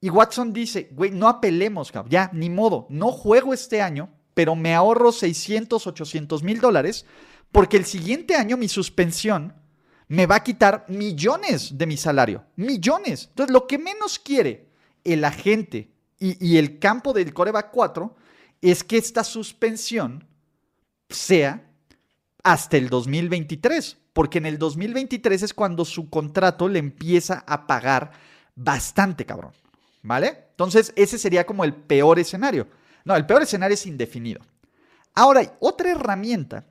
Y 0.00 0.08
Watson 0.08 0.52
dice, 0.52 0.88
güey, 0.92 1.10
no 1.10 1.28
apelemos, 1.28 1.92
cabrón. 1.92 2.10
Ya, 2.10 2.30
ni 2.32 2.48
modo, 2.48 2.86
no 2.88 3.12
juego 3.12 3.52
este 3.52 3.82
año, 3.82 4.10
pero 4.32 4.56
me 4.56 4.74
ahorro 4.74 5.12
600, 5.12 5.86
800 5.86 6.42
mil 6.42 6.60
dólares, 6.60 7.04
porque 7.52 7.76
el 7.76 7.84
siguiente 7.84 8.34
año 8.34 8.56
mi 8.56 8.68
suspensión 8.68 9.54
me 10.08 10.26
va 10.26 10.36
a 10.36 10.42
quitar 10.42 10.86
millones 10.88 11.76
de 11.76 11.86
mi 11.86 11.98
salario. 11.98 12.46
Millones. 12.56 13.26
Entonces, 13.28 13.52
lo 13.52 13.66
que 13.66 13.78
menos 13.78 14.18
quiere 14.18 14.70
el 15.04 15.24
agente 15.24 15.92
y, 16.18 16.44
y 16.44 16.56
el 16.56 16.78
campo 16.78 17.12
del 17.12 17.34
coreback 17.34 17.70
4 17.70 18.16
es 18.60 18.84
que 18.84 18.98
esta 18.98 19.24
suspensión 19.24 20.26
sea 21.08 21.66
hasta 22.42 22.76
el 22.76 22.88
2023, 22.88 23.96
porque 24.12 24.38
en 24.38 24.46
el 24.46 24.58
2023 24.58 25.42
es 25.42 25.54
cuando 25.54 25.84
su 25.84 26.10
contrato 26.10 26.68
le 26.68 26.78
empieza 26.78 27.44
a 27.46 27.66
pagar 27.66 28.12
bastante, 28.54 29.26
cabrón. 29.26 29.52
¿Vale? 30.02 30.46
Entonces, 30.50 30.92
ese 30.96 31.18
sería 31.18 31.44
como 31.44 31.64
el 31.64 31.74
peor 31.74 32.18
escenario. 32.18 32.68
No, 33.04 33.16
el 33.16 33.26
peor 33.26 33.42
escenario 33.42 33.74
es 33.74 33.86
indefinido. 33.86 34.40
Ahora, 35.14 35.40
hay 35.40 35.50
otra 35.60 35.90
herramienta 35.90 36.66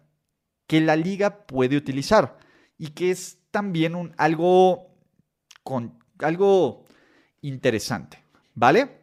que 0.65 0.81
la 0.81 0.96
liga 0.96 1.46
puede 1.46 1.77
utilizar 1.77 2.38
y 2.77 2.89
que 2.89 3.12
es 3.12 3.39
también 3.51 4.13
algo, 4.17 4.96
con, 5.63 6.00
algo 6.19 6.86
interesante, 7.41 8.24
¿vale? 8.53 9.01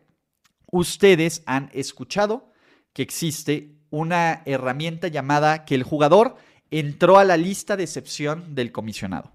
Ustedes 0.71 1.43
han 1.47 1.71
escuchado 1.73 2.53
que 2.97 3.03
existe 3.03 3.77
una 3.91 4.41
herramienta 4.47 5.09
llamada 5.09 5.67
que 5.67 5.75
el 5.75 5.83
jugador 5.83 6.37
entró 6.71 7.19
a 7.19 7.27
la 7.27 7.37
lista 7.37 7.77
de 7.77 7.83
excepción 7.83 8.55
del 8.55 8.73
comisionado. 8.73 9.33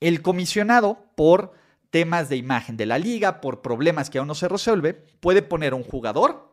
El 0.00 0.20
comisionado, 0.20 1.06
por 1.14 1.52
temas 1.90 2.28
de 2.28 2.34
imagen 2.34 2.76
de 2.76 2.86
la 2.86 2.98
liga, 2.98 3.40
por 3.40 3.62
problemas 3.62 4.10
que 4.10 4.18
aún 4.18 4.26
no 4.26 4.34
se 4.34 4.48
resuelve, 4.48 4.94
puede 4.94 5.42
poner 5.42 5.74
un 5.74 5.84
jugador 5.84 6.52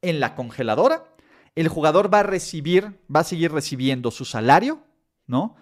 en 0.00 0.18
la 0.18 0.34
congeladora. 0.34 1.04
El 1.56 1.68
jugador 1.68 2.12
va 2.12 2.20
a 2.20 2.22
recibir, 2.22 2.98
va 3.14 3.20
a 3.20 3.24
seguir 3.24 3.52
recibiendo 3.52 4.10
su 4.10 4.24
salario, 4.24 4.80
¿no? 5.26 5.56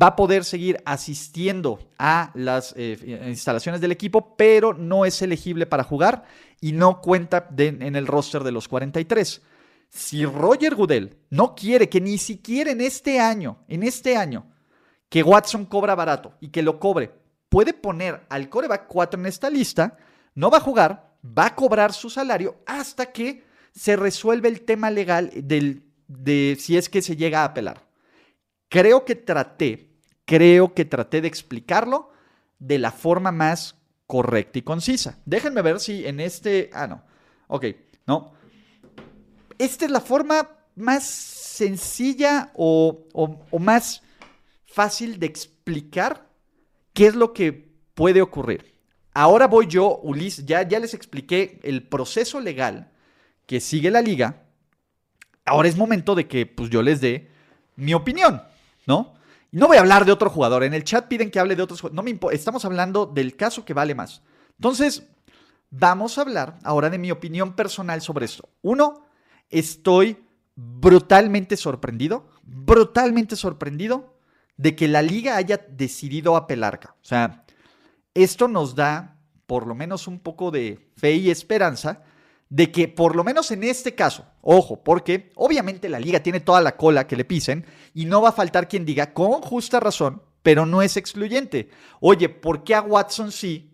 Va 0.00 0.06
a 0.06 0.16
poder 0.16 0.44
seguir 0.44 0.80
asistiendo 0.84 1.80
a 1.98 2.30
las 2.34 2.74
eh, 2.76 3.26
instalaciones 3.26 3.80
del 3.80 3.90
equipo, 3.90 4.36
pero 4.36 4.72
no 4.72 5.04
es 5.04 5.20
elegible 5.20 5.66
para 5.66 5.82
jugar 5.82 6.26
y 6.60 6.70
no 6.70 7.00
cuenta 7.00 7.48
en 7.58 7.96
el 7.96 8.06
roster 8.06 8.44
de 8.44 8.52
los 8.52 8.68
43 8.68 9.42
si 9.94 10.26
Roger 10.26 10.74
Goodell 10.74 11.16
no 11.30 11.54
quiere 11.54 11.88
que 11.88 12.00
ni 12.00 12.18
siquiera 12.18 12.72
en 12.72 12.80
este 12.80 13.20
año, 13.20 13.64
en 13.68 13.84
este 13.84 14.16
año, 14.16 14.50
que 15.08 15.22
Watson 15.22 15.66
cobra 15.66 15.94
barato 15.94 16.34
y 16.40 16.48
que 16.48 16.62
lo 16.64 16.80
cobre, 16.80 17.12
puede 17.48 17.72
poner 17.72 18.26
al 18.28 18.48
coreback 18.48 18.88
4 18.88 19.20
en 19.20 19.26
esta 19.26 19.48
lista, 19.48 19.96
no 20.34 20.50
va 20.50 20.58
a 20.58 20.62
jugar, 20.62 21.14
va 21.24 21.46
a 21.46 21.54
cobrar 21.54 21.92
su 21.92 22.10
salario 22.10 22.56
hasta 22.66 23.12
que 23.12 23.44
se 23.72 23.94
resuelve 23.94 24.48
el 24.48 24.62
tema 24.62 24.90
legal 24.90 25.30
del, 25.32 25.84
de 26.08 26.56
si 26.58 26.76
es 26.76 26.88
que 26.88 27.00
se 27.00 27.14
llega 27.14 27.42
a 27.42 27.46
apelar. 27.46 27.86
Creo 28.68 29.04
que 29.04 29.14
traté, 29.14 29.92
creo 30.24 30.74
que 30.74 30.84
traté 30.84 31.20
de 31.20 31.28
explicarlo 31.28 32.10
de 32.58 32.80
la 32.80 32.90
forma 32.90 33.30
más 33.30 33.76
correcta 34.08 34.58
y 34.58 34.62
concisa. 34.62 35.20
Déjenme 35.24 35.62
ver 35.62 35.78
si 35.78 36.04
en 36.04 36.18
este... 36.18 36.68
Ah, 36.72 36.88
no. 36.88 37.04
Ok, 37.46 37.66
no 38.08 38.33
esta 39.58 39.84
es 39.84 39.90
la 39.90 40.00
forma 40.00 40.48
más 40.76 41.04
sencilla 41.04 42.50
o, 42.54 43.06
más 43.58 44.02
fácil 44.66 45.18
de 45.18 45.26
explicar 45.26 46.28
qué 46.92 47.06
es 47.06 47.14
lo 47.14 47.32
que 47.32 47.72
puede 47.94 48.22
ocurrir. 48.22 48.74
Ahora 49.12 49.46
voy 49.46 49.68
yo, 49.68 49.98
Ulises, 50.02 50.44
ya, 50.44 50.66
ya 50.66 50.80
les 50.80 50.94
expliqué 50.94 51.60
el 51.62 51.86
proceso 51.86 52.40
legal 52.40 52.90
que 53.46 53.60
sigue 53.60 53.90
la 53.90 54.02
liga. 54.02 54.42
Ahora 55.44 55.68
es 55.68 55.76
momento 55.76 56.14
de 56.14 56.26
que 56.26 56.46
pues, 56.46 56.70
yo 56.70 56.82
les 56.82 57.00
dé 57.00 57.30
mi 57.76 57.94
opinión, 57.94 58.42
¿no? 58.86 59.14
No 59.52 59.68
voy 59.68 59.76
a 59.76 59.80
hablar 59.80 60.04
de 60.04 60.10
otro 60.10 60.30
jugador. 60.30 60.64
En 60.64 60.74
el 60.74 60.82
chat 60.82 61.06
piden 61.06 61.30
que 61.30 61.38
hable 61.38 61.54
de 61.54 61.62
otros 61.62 61.80
jugadores. 61.80 62.20
No 62.20 62.28
me 62.28 62.34
Estamos 62.34 62.64
hablando 62.64 63.06
del 63.06 63.36
caso 63.36 63.64
que 63.64 63.72
vale 63.72 63.94
más. 63.94 64.20
Entonces, 64.58 65.04
vamos 65.70 66.18
a 66.18 66.22
hablar 66.22 66.58
ahora 66.64 66.90
de 66.90 66.98
mi 66.98 67.12
opinión 67.12 67.54
personal 67.54 68.00
sobre 68.00 68.24
esto. 68.24 68.48
Uno, 68.62 69.06
estoy 69.50 70.18
brutalmente 70.56 71.56
sorprendido, 71.56 72.28
brutalmente 72.42 73.36
sorprendido 73.36 74.18
de 74.56 74.76
que 74.76 74.88
la 74.88 75.02
liga 75.02 75.36
haya 75.36 75.58
decidido 75.68 76.36
apelar. 76.36 76.80
O 76.84 77.04
sea, 77.04 77.44
esto 78.14 78.48
nos 78.48 78.74
da 78.74 79.18
por 79.46 79.66
lo 79.66 79.74
menos 79.74 80.06
un 80.06 80.20
poco 80.20 80.50
de 80.50 80.90
fe 80.96 81.14
y 81.14 81.30
esperanza 81.30 82.02
de 82.48 82.70
que 82.70 82.88
por 82.88 83.16
lo 83.16 83.24
menos 83.24 83.50
en 83.50 83.64
este 83.64 83.94
caso, 83.94 84.26
ojo, 84.40 84.84
porque 84.84 85.32
obviamente 85.34 85.88
la 85.88 85.98
liga 85.98 86.22
tiene 86.22 86.40
toda 86.40 86.60
la 86.60 86.76
cola 86.76 87.06
que 87.06 87.16
le 87.16 87.24
pisen 87.24 87.66
y 87.94 88.04
no 88.04 88.22
va 88.22 88.28
a 88.28 88.32
faltar 88.32 88.68
quien 88.68 88.84
diga 88.84 89.12
con 89.12 89.40
justa 89.40 89.80
razón, 89.80 90.22
pero 90.42 90.66
no 90.66 90.82
es 90.82 90.96
excluyente. 90.96 91.70
Oye, 92.00 92.28
¿por 92.28 92.62
qué 92.62 92.74
a 92.74 92.82
Watson 92.82 93.32
sí 93.32 93.73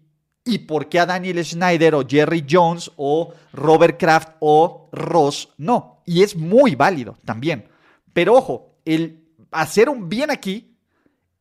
y 0.51 0.59
por 0.59 0.89
qué 0.89 0.99
a 0.99 1.07
Daniel 1.07 1.45
Schneider 1.45 1.95
o 1.95 2.07
Jerry 2.07 2.45
Jones 2.49 2.91
o 2.97 3.33
Robert 3.53 3.99
Kraft 3.99 4.31
o 4.41 4.89
Ross 4.93 5.49
no? 5.59 6.03
Y 6.05 6.23
es 6.23 6.37
muy 6.37 6.75
válido 6.75 7.17
también. 7.25 7.69
Pero 8.13 8.35
ojo, 8.35 8.75
el 8.85 9.29
hacer 9.51 9.89
un 9.89 10.09
bien 10.09 10.31
aquí 10.31 10.77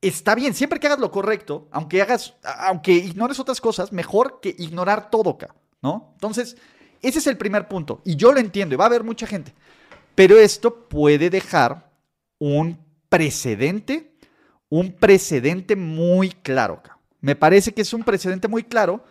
está 0.02 0.36
bien, 0.36 0.54
siempre 0.54 0.80
que 0.80 0.88
hagas 0.88 1.00
lo 1.00 1.12
correcto, 1.12 1.68
aunque 1.72 2.02
hagas, 2.02 2.36
aunque 2.44 2.92
ignores 2.94 3.40
otras 3.40 3.60
cosas, 3.60 3.92
mejor 3.92 4.40
que 4.42 4.56
ignorar 4.58 5.10
todo, 5.10 5.38
¿no? 5.82 6.12
Entonces, 6.14 6.56
ese 7.02 7.20
es 7.20 7.28
el 7.28 7.38
primer 7.38 7.68
punto. 7.68 8.02
Y 8.06 8.16
yo 8.16 8.32
lo 8.32 8.40
entiendo, 8.40 8.76
y 8.76 8.78
va 8.78 8.86
a 8.86 8.88
haber 8.88 9.04
mucha 9.04 9.28
gente. 9.28 9.54
Pero 10.16 10.38
esto 10.38 10.88
puede 10.88 11.30
dejar 11.30 11.92
un 12.40 12.78
precedente, 13.10 14.14
un 14.70 14.94
precedente 14.94 15.76
muy 15.76 16.30
claro. 16.30 16.82
Me 17.22 17.36
parece 17.36 17.74
que 17.74 17.82
es 17.82 17.94
un 17.94 18.04
precedente 18.04 18.48
muy 18.48 18.64
claro 18.64 19.04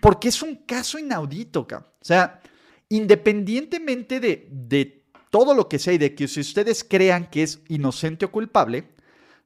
porque 0.00 0.28
es 0.28 0.42
un 0.42 0.56
caso 0.56 0.98
inaudito. 0.98 1.66
O 1.70 2.04
sea, 2.04 2.40
independientemente 2.88 4.20
de, 4.20 4.48
de 4.50 5.04
todo 5.30 5.54
lo 5.54 5.68
que 5.68 5.78
sea 5.78 5.92
y 5.92 5.98
de 5.98 6.14
que 6.14 6.28
si 6.28 6.40
ustedes 6.40 6.84
crean 6.84 7.30
que 7.30 7.42
es 7.42 7.60
inocente 7.68 8.26
o 8.26 8.32
culpable, 8.32 8.90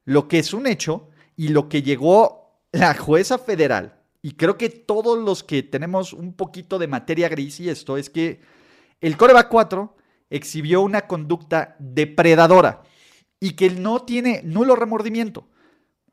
lo 0.05 0.27
que 0.27 0.39
es 0.39 0.53
un 0.53 0.67
hecho 0.67 1.09
y 1.35 1.49
lo 1.49 1.69
que 1.69 1.81
llegó 1.81 2.61
la 2.71 2.93
jueza 2.93 3.37
federal 3.37 4.03
y 4.25 4.31
creo 4.31 4.57
que 4.57 4.69
todos 4.69 5.19
los 5.19 5.43
que 5.43 5.61
tenemos 5.63 6.13
un 6.13 6.33
poquito 6.33 6.79
de 6.79 6.87
materia 6.87 7.27
gris 7.27 7.59
y 7.59 7.69
esto 7.69 7.97
es 7.97 8.09
que 8.09 8.39
el 9.01 9.17
Coreback 9.17 9.49
4 9.49 9.97
exhibió 10.29 10.81
una 10.81 11.07
conducta 11.07 11.75
depredadora 11.77 12.83
y 13.41 13.51
que 13.51 13.69
no 13.69 14.03
tiene 14.03 14.41
nulo 14.45 14.77
remordimiento. 14.77 15.49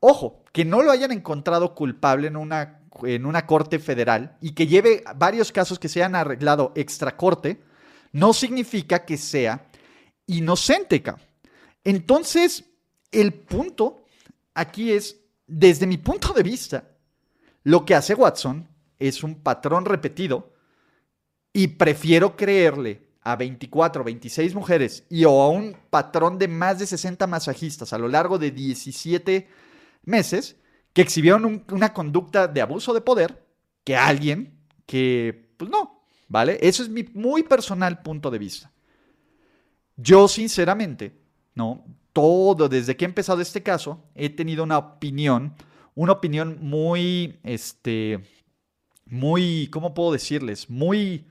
Ojo, 0.01 0.43
que 0.53 0.65
no 0.65 0.83
lo 0.83 0.91
hayan 0.91 1.13
encontrado 1.13 1.75
culpable 1.75 2.27
en 2.29 2.37
una, 2.37 2.81
en 3.03 3.27
una 3.27 3.47
corte 3.47 3.79
federal 3.79 4.37
y 4.41 4.53
que 4.53 4.67
lleve 4.67 5.05
varios 5.17 5.53
casos 5.53 5.79
que 5.79 5.89
se 5.89 6.01
hayan 6.01 6.15
arreglado 6.15 6.73
extra 6.75 7.17
corte, 7.17 7.63
no 8.13 8.33
significa 8.33 9.05
que 9.05 9.19
sea 9.19 9.67
inocente. 10.27 11.03
Entonces, 11.85 12.65
el 13.13 13.35
punto 13.35 14.05
aquí 14.55 14.93
es, 14.93 15.21
desde 15.47 15.87
mi 15.87 15.99
punto 15.99 16.33
de 16.33 16.43
vista, 16.43 16.85
lo 17.63 17.85
que 17.85 17.95
hace 17.95 18.15
Watson 18.15 18.69
es 18.99 19.23
un 19.23 19.43
patrón 19.43 19.85
repetido 19.85 20.55
y 21.53 21.69
prefiero 21.69 22.37
creerle 22.37 23.11
a 23.23 23.37
24, 23.37 24.03
26 24.03 24.55
mujeres 24.55 25.05
y 25.11 25.25
o 25.25 25.43
a 25.43 25.51
un 25.51 25.77
patrón 25.91 26.39
de 26.39 26.49
más 26.49 26.79
de 26.79 26.87
60 26.87 27.27
masajistas 27.27 27.93
a 27.93 27.99
lo 27.99 28.09
largo 28.09 28.39
de 28.39 28.51
17 28.51 29.49
meses 30.03 30.57
que 30.93 31.03
exhibieron 31.03 31.65
una 31.71 31.93
conducta 31.93 32.49
de 32.49 32.61
abuso 32.61 32.93
de 32.93 33.01
poder 33.01 33.47
que 33.85 33.97
alguien 33.97 34.59
que, 34.87 35.55
pues 35.57 35.71
no, 35.71 36.05
¿vale? 36.29 36.59
Eso 36.61 36.83
es 36.83 36.89
mi 36.89 37.05
muy 37.15 37.43
personal 37.43 38.03
punto 38.03 38.31
de 38.31 38.39
vista. 38.39 38.73
Yo 39.97 40.29
sinceramente, 40.29 41.21
¿no? 41.55 41.85
Todo, 42.13 42.69
desde 42.69 42.97
que 42.97 43.05
he 43.05 43.09
empezado 43.09 43.41
este 43.41 43.63
caso, 43.63 44.05
he 44.15 44.31
tenido 44.31 44.65
una 44.65 44.79
opinión 44.79 45.55
una 45.95 46.13
opinión 46.13 46.59
muy, 46.63 47.39
este, 47.43 48.21
muy, 49.05 49.69
¿cómo 49.71 49.93
puedo 49.93 50.13
decirles? 50.13 50.71
Muy, 50.71 51.27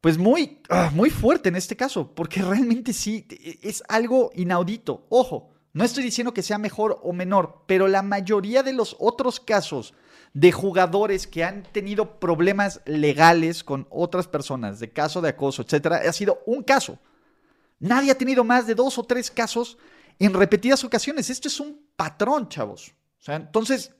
pues 0.00 0.18
muy, 0.18 0.60
ah, 0.68 0.92
muy 0.94 1.10
fuerte 1.10 1.48
en 1.48 1.56
este 1.56 1.76
caso, 1.76 2.14
porque 2.14 2.42
realmente 2.42 2.92
sí, 2.92 3.26
es 3.62 3.82
algo 3.88 4.30
inaudito. 4.34 5.06
Ojo, 5.08 5.50
no 5.76 5.84
estoy 5.84 6.02
diciendo 6.02 6.32
que 6.32 6.42
sea 6.42 6.56
mejor 6.56 7.00
o 7.02 7.12
menor, 7.12 7.64
pero 7.66 7.86
la 7.86 8.00
mayoría 8.00 8.62
de 8.62 8.72
los 8.72 8.96
otros 8.98 9.40
casos 9.40 9.92
de 10.32 10.50
jugadores 10.50 11.26
que 11.26 11.44
han 11.44 11.64
tenido 11.64 12.18
problemas 12.18 12.80
legales 12.86 13.62
con 13.62 13.86
otras 13.90 14.26
personas, 14.26 14.80
de 14.80 14.90
caso 14.90 15.20
de 15.20 15.28
acoso, 15.28 15.60
etcétera, 15.60 16.00
ha 16.08 16.12
sido 16.14 16.40
un 16.46 16.62
caso. 16.62 16.98
Nadie 17.78 18.10
ha 18.10 18.16
tenido 18.16 18.42
más 18.42 18.66
de 18.66 18.74
dos 18.74 18.96
o 18.96 19.04
tres 19.04 19.30
casos 19.30 19.76
en 20.18 20.32
repetidas 20.32 20.82
ocasiones. 20.82 21.28
Esto 21.28 21.48
es 21.48 21.60
un 21.60 21.78
patrón, 21.94 22.48
chavos 22.48 22.94
entonces, 23.34 23.92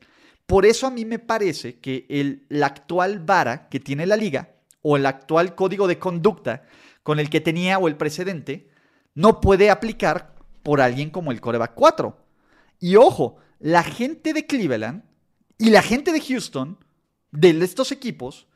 por 0.46 0.64
eso 0.64 0.86
a 0.86 0.90
mí 0.90 1.04
me 1.04 1.18
parece 1.18 1.78
que 1.80 2.06
el, 2.08 2.46
la 2.48 2.66
actual 2.66 3.18
vara 3.18 3.68
que 3.68 3.80
tiene 3.80 4.06
la 4.06 4.16
liga 4.16 4.54
o 4.80 4.96
el 4.96 5.04
actual 5.04 5.54
código 5.54 5.88
de 5.88 5.98
conducta 5.98 6.64
con 7.02 7.18
el 7.18 7.28
que 7.28 7.40
tenía 7.40 7.78
o 7.78 7.88
el 7.88 7.96
precedente 7.96 8.70
no 9.14 9.40
puede 9.40 9.68
aplicar 9.68 10.35
por 10.66 10.80
alguien 10.80 11.10
como 11.10 11.30
el 11.30 11.40
coreback 11.40 11.74
4. 11.76 12.16
Y 12.80 12.96
ojo, 12.96 13.36
la 13.60 13.84
gente 13.84 14.32
de 14.32 14.46
Cleveland 14.46 15.04
y 15.58 15.70
la 15.70 15.80
gente 15.80 16.10
de 16.10 16.20
Houston, 16.20 16.76
de 17.30 17.50
estos 17.64 17.92
equipos, 17.92 18.48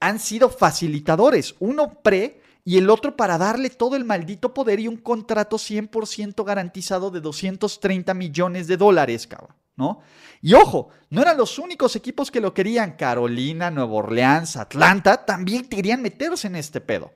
han 0.00 0.18
sido 0.18 0.50
facilitadores, 0.50 1.54
uno 1.60 2.02
pre 2.02 2.42
y 2.64 2.78
el 2.78 2.90
otro 2.90 3.14
para 3.14 3.38
darle 3.38 3.70
todo 3.70 3.94
el 3.94 4.04
maldito 4.04 4.52
poder 4.52 4.80
y 4.80 4.88
un 4.88 4.96
contrato 4.96 5.56
100% 5.56 6.44
garantizado 6.44 7.12
de 7.12 7.20
230 7.20 8.12
millones 8.12 8.66
de 8.66 8.76
dólares, 8.76 9.28
cabrón. 9.28 9.54
¿no? 9.76 10.00
Y 10.40 10.54
ojo, 10.54 10.88
no 11.10 11.22
eran 11.22 11.36
los 11.36 11.60
únicos 11.60 11.94
equipos 11.94 12.32
que 12.32 12.40
lo 12.40 12.52
querían. 12.52 12.96
Carolina, 12.96 13.70
Nueva 13.70 13.92
Orleans, 13.92 14.56
Atlanta 14.56 15.24
también 15.24 15.68
querían 15.68 16.02
meterse 16.02 16.48
en 16.48 16.56
este 16.56 16.80
pedo, 16.80 17.12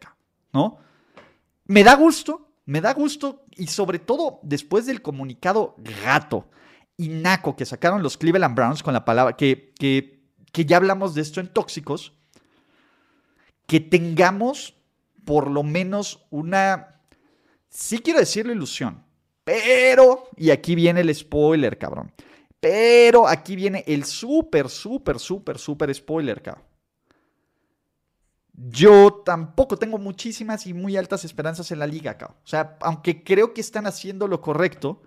¿no? 0.52 0.78
Me 1.64 1.82
da 1.82 1.96
gusto, 1.96 2.45
me 2.66 2.80
da 2.80 2.92
gusto 2.92 3.44
y 3.56 3.68
sobre 3.68 3.98
todo 3.98 4.40
después 4.42 4.86
del 4.86 5.00
comunicado 5.00 5.76
gato 6.04 6.50
y 6.96 7.08
naco 7.08 7.56
que 7.56 7.64
sacaron 7.64 8.02
los 8.02 8.16
Cleveland 8.16 8.54
Browns 8.54 8.82
con 8.82 8.92
la 8.92 9.04
palabra 9.04 9.36
que, 9.36 9.72
que, 9.78 10.20
que 10.52 10.64
ya 10.64 10.76
hablamos 10.76 11.14
de 11.14 11.22
esto 11.22 11.40
en 11.40 11.48
tóxicos, 11.48 12.12
que 13.66 13.80
tengamos 13.80 14.74
por 15.24 15.50
lo 15.50 15.62
menos 15.62 16.26
una, 16.30 17.00
sí 17.68 17.98
quiero 17.98 18.20
decirlo 18.20 18.52
ilusión, 18.52 19.04
pero, 19.44 20.28
y 20.36 20.50
aquí 20.50 20.74
viene 20.74 21.00
el 21.00 21.14
spoiler, 21.14 21.78
cabrón. 21.78 22.12
Pero 22.58 23.28
aquí 23.28 23.54
viene 23.54 23.84
el 23.86 24.04
súper, 24.04 24.68
súper, 24.68 25.20
súper, 25.20 25.58
súper 25.58 25.94
spoiler, 25.94 26.42
cabrón. 26.42 26.64
Yo 28.56 29.22
tampoco 29.24 29.76
tengo 29.76 29.98
muchísimas 29.98 30.66
y 30.66 30.72
muy 30.72 30.96
altas 30.96 31.24
esperanzas 31.24 31.70
en 31.72 31.78
la 31.78 31.86
liga, 31.86 32.16
cabrón. 32.16 32.38
O 32.42 32.48
sea, 32.48 32.78
aunque 32.80 33.22
creo 33.22 33.52
que 33.52 33.60
están 33.60 33.86
haciendo 33.86 34.28
lo 34.28 34.40
correcto, 34.40 35.02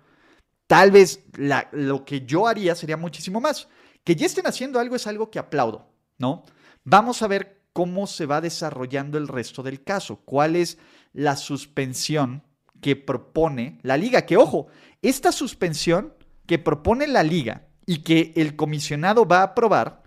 tal 0.68 0.92
vez 0.92 1.24
lo 1.72 2.04
que 2.04 2.24
yo 2.24 2.46
haría 2.46 2.76
sería 2.76 2.96
muchísimo 2.96 3.40
más. 3.40 3.68
Que 4.04 4.14
ya 4.14 4.26
estén 4.26 4.46
haciendo 4.46 4.78
algo 4.78 4.94
es 4.94 5.06
algo 5.08 5.30
que 5.30 5.40
aplaudo, 5.40 5.90
¿no? 6.16 6.44
Vamos 6.84 7.22
a 7.22 7.26
ver 7.26 7.60
cómo 7.72 8.06
se 8.06 8.24
va 8.24 8.40
desarrollando 8.40 9.18
el 9.18 9.26
resto 9.26 9.64
del 9.64 9.82
caso. 9.82 10.20
¿Cuál 10.24 10.54
es 10.54 10.78
la 11.12 11.36
suspensión 11.36 12.44
que 12.80 12.94
propone 12.94 13.80
la 13.82 13.96
liga? 13.96 14.26
Que 14.26 14.36
ojo, 14.36 14.68
esta 15.02 15.32
suspensión 15.32 16.14
que 16.46 16.58
propone 16.58 17.08
la 17.08 17.24
liga 17.24 17.66
y 17.84 17.98
que 17.98 18.32
el 18.36 18.54
comisionado 18.54 19.26
va 19.26 19.40
a 19.40 19.44
aprobar, 19.44 20.04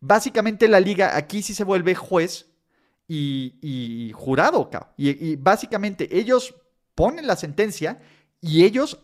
básicamente 0.00 0.68
la 0.68 0.80
liga 0.80 1.16
aquí 1.16 1.42
sí 1.42 1.54
se 1.54 1.64
vuelve 1.64 1.94
juez 1.94 2.53
y, 3.08 4.12
jurado. 4.14 4.70
Y, 4.96 5.36
básicamente 5.36 6.08
ellos 6.16 6.54
ponen 6.94 7.26
la 7.26 7.36
sentencia 7.36 8.00
y 8.40 8.64
ellos 8.64 8.98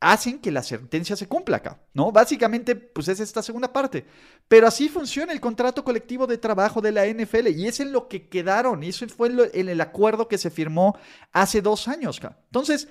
hacen 0.00 0.38
que 0.38 0.50
la 0.50 0.62
sentencia 0.62 1.16
se 1.16 1.26
cumpla 1.26 1.80
¿no? 1.94 2.12
Básicamente, 2.12 2.76
pues 2.76 3.08
es 3.08 3.20
esta 3.20 3.42
segunda 3.42 3.72
parte. 3.72 4.04
Pero 4.48 4.66
así 4.66 4.88
funciona 4.88 5.32
el 5.32 5.40
contrato 5.40 5.82
colectivo 5.82 6.26
de 6.26 6.36
trabajo 6.36 6.82
de 6.82 6.92
la 6.92 7.06
NFL 7.06 7.48
y 7.48 7.66
es 7.66 7.80
en 7.80 7.92
lo 7.92 8.08
que 8.08 8.28
quedaron, 8.28 8.82
y 8.82 8.90
eso 8.90 9.08
fue 9.08 9.30
en 9.54 9.68
el 9.68 9.80
acuerdo 9.80 10.28
que 10.28 10.36
se 10.36 10.50
firmó 10.50 10.98
hace 11.32 11.62
dos 11.62 11.88
años. 11.88 12.20
Entonces, 12.46 12.88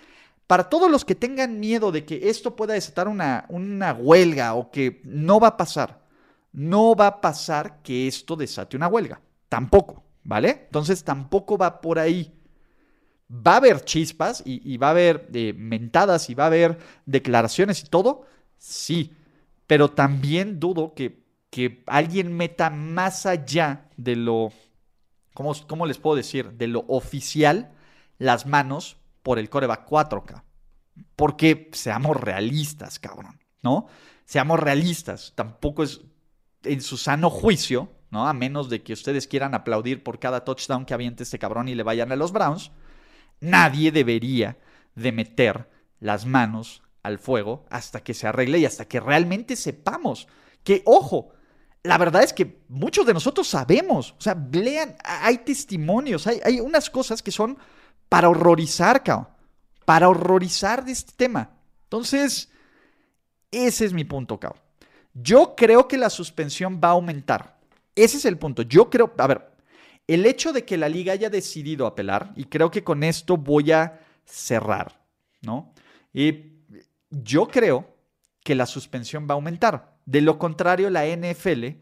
para 0.47 0.69
todos 0.69 0.89
los 0.89 1.05
que 1.05 1.15
tengan 1.15 1.59
miedo 1.59 1.91
de 1.91 2.05
que 2.05 2.29
esto 2.29 2.55
pueda 2.55 2.73
desatar 2.73 3.07
una, 3.07 3.45
una 3.49 3.93
huelga 3.93 4.55
o 4.55 4.71
que 4.71 5.01
no 5.03 5.39
va 5.39 5.49
a 5.49 5.57
pasar, 5.57 6.03
no 6.51 6.95
va 6.95 7.07
a 7.07 7.21
pasar 7.21 7.81
que 7.81 8.07
esto 8.07 8.35
desate 8.35 8.75
una 8.75 8.87
huelga. 8.87 9.21
Tampoco, 9.49 10.02
¿vale? 10.23 10.63
Entonces 10.65 11.03
tampoco 11.03 11.57
va 11.57 11.81
por 11.81 11.99
ahí. 11.99 12.33
Va 13.29 13.53
a 13.53 13.57
haber 13.57 13.83
chispas 13.83 14.43
y, 14.45 14.77
va 14.77 14.87
a 14.87 14.91
haber 14.91 15.29
eh, 15.33 15.53
mentadas 15.55 16.29
y 16.29 16.35
va 16.35 16.43
a 16.43 16.47
haber 16.47 16.77
declaraciones 17.05 17.81
y 17.83 17.87
todo, 17.87 18.25
sí, 18.57 19.13
pero 19.65 19.89
también 19.89 20.59
dudo 20.59 20.93
que 20.93 21.23
que 21.53 21.83
alguien 21.85 22.35
meta 22.35 22.71
más 22.71 23.27
allá 23.27 23.87
de 23.95 24.15
lo, 24.15 24.51
¿cómo, 25.35 25.53
cómo 25.67 25.85
les 25.85 25.99
puedo 25.99 26.15
decir? 26.15 26.53
De 26.53 26.65
lo 26.65 26.83
oficial 26.87 27.75
las 28.17 28.47
manos 28.47 28.97
por 29.21 29.37
el 29.37 29.51
coreback 29.51 29.87
4K. 29.87 30.43
Porque 31.15 31.69
seamos 31.73 32.19
realistas, 32.19 32.97
cabrón, 32.97 33.39
¿no? 33.61 33.85
Seamos 34.25 34.59
realistas. 34.59 35.33
Tampoco 35.35 35.83
es 35.83 36.01
en 36.63 36.81
su 36.81 36.97
sano 36.97 37.29
juicio, 37.29 37.91
¿no? 38.13 38.27
A 38.27 38.33
menos 38.33 38.69
de 38.69 38.81
que 38.81 38.93
ustedes 38.93 39.27
quieran 39.27 39.55
aplaudir 39.55 40.03
por 40.03 40.19
cada 40.19 40.45
touchdown 40.45 40.85
que 40.85 40.93
aviente 40.93 41.23
este 41.23 41.39
cabrón 41.39 41.67
y 41.67 41.75
le 41.75 41.83
vayan 41.83 42.11
a 42.11 42.15
los 42.15 42.31
Browns, 42.31 42.71
nadie 43.41 43.91
debería 43.91 44.57
de 44.95 45.11
meter 45.11 45.69
las 45.99 46.25
manos 46.25 46.83
al 47.01 47.19
fuego 47.19 47.65
hasta 47.69 48.01
que 48.01 48.13
se 48.13 48.27
arregle 48.27 48.59
y 48.59 48.65
hasta 48.65 48.85
que 48.85 48.99
realmente 48.99 49.55
sepamos 49.55 50.27
que, 50.63 50.83
ojo, 50.85 51.33
la 51.83 51.97
verdad 51.97 52.23
es 52.23 52.31
que 52.31 52.61
muchos 52.69 53.05
de 53.05 53.13
nosotros 53.13 53.47
sabemos, 53.47 54.15
o 54.17 54.21
sea, 54.21 54.37
lean, 54.51 54.95
hay 55.03 55.39
testimonios, 55.39 56.27
hay, 56.27 56.39
hay 56.45 56.61
unas 56.61 56.89
cosas 56.89 57.21
que 57.21 57.31
son 57.31 57.57
para 58.07 58.29
horrorizar, 58.29 59.03
cabrón, 59.03 59.27
para 59.85 60.07
horrorizar 60.07 60.85
de 60.85 60.93
este 60.93 61.11
tema. 61.17 61.49
Entonces, 61.85 62.49
ese 63.51 63.85
es 63.85 63.91
mi 63.93 64.05
punto, 64.05 64.39
cabrón. 64.39 64.61
Yo 65.13 65.55
creo 65.55 65.87
que 65.87 65.97
la 65.97 66.09
suspensión 66.09 66.79
va 66.81 66.89
a 66.89 66.91
aumentar. 66.91 67.52
Ese 67.95 68.17
es 68.17 68.25
el 68.25 68.37
punto. 68.37 68.63
Yo 68.63 68.89
creo, 68.89 69.13
a 69.17 69.27
ver, 69.27 69.51
el 70.07 70.25
hecho 70.25 70.51
de 70.51 70.65
que 70.65 70.77
la 70.77 70.89
liga 70.89 71.13
haya 71.13 71.29
decidido 71.29 71.85
apelar, 71.85 72.33
y 72.35 72.45
creo 72.45 72.71
que 72.71 72.83
con 72.83 73.03
esto 73.03 73.37
voy 73.37 73.71
a 73.71 74.01
cerrar, 74.25 75.01
¿no? 75.41 75.73
Y 76.13 76.53
yo 77.09 77.47
creo 77.47 77.95
que 78.43 78.55
la 78.55 78.65
suspensión 78.65 79.27
va 79.27 79.33
a 79.33 79.35
aumentar. 79.35 79.97
De 80.05 80.21
lo 80.21 80.37
contrario, 80.37 80.89
la 80.89 81.05
NFL 81.05 81.77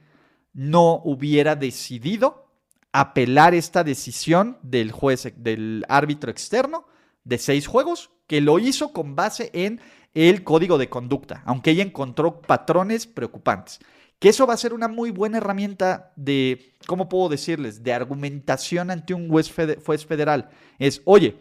no 0.54 1.02
hubiera 1.04 1.56
decidido 1.56 2.52
apelar 2.92 3.54
esta 3.54 3.84
decisión 3.84 4.58
del 4.62 4.92
juez, 4.92 5.34
del 5.38 5.86
árbitro 5.88 6.30
externo 6.30 6.86
de 7.24 7.38
seis 7.38 7.68
juegos, 7.68 8.12
que 8.28 8.42
lo 8.42 8.60
hizo 8.60 8.92
con 8.92 9.16
base 9.16 9.50
en 9.54 9.80
el 10.14 10.44
código 10.44 10.78
de 10.78 10.90
conducta, 10.90 11.42
aunque 11.46 11.72
ella 11.72 11.84
encontró 11.84 12.42
patrones 12.42 13.08
preocupantes. 13.08 13.80
Que 14.22 14.30
eso 14.30 14.46
va 14.46 14.54
a 14.54 14.58
ser 14.58 14.76
una 14.76 14.88
muy 14.88 15.10
buena 15.10 15.40
herramienta 15.40 16.14
de, 16.16 16.76
¿cómo 16.86 17.10
puedo 17.10 17.28
decirles?, 17.28 17.82
de 17.82 17.92
argumentación 17.92 18.92
ante 18.92 19.16
un 19.16 19.28
juez, 19.30 19.52
federal. 19.52 20.52
Es, 20.78 21.02
oye, 21.06 21.40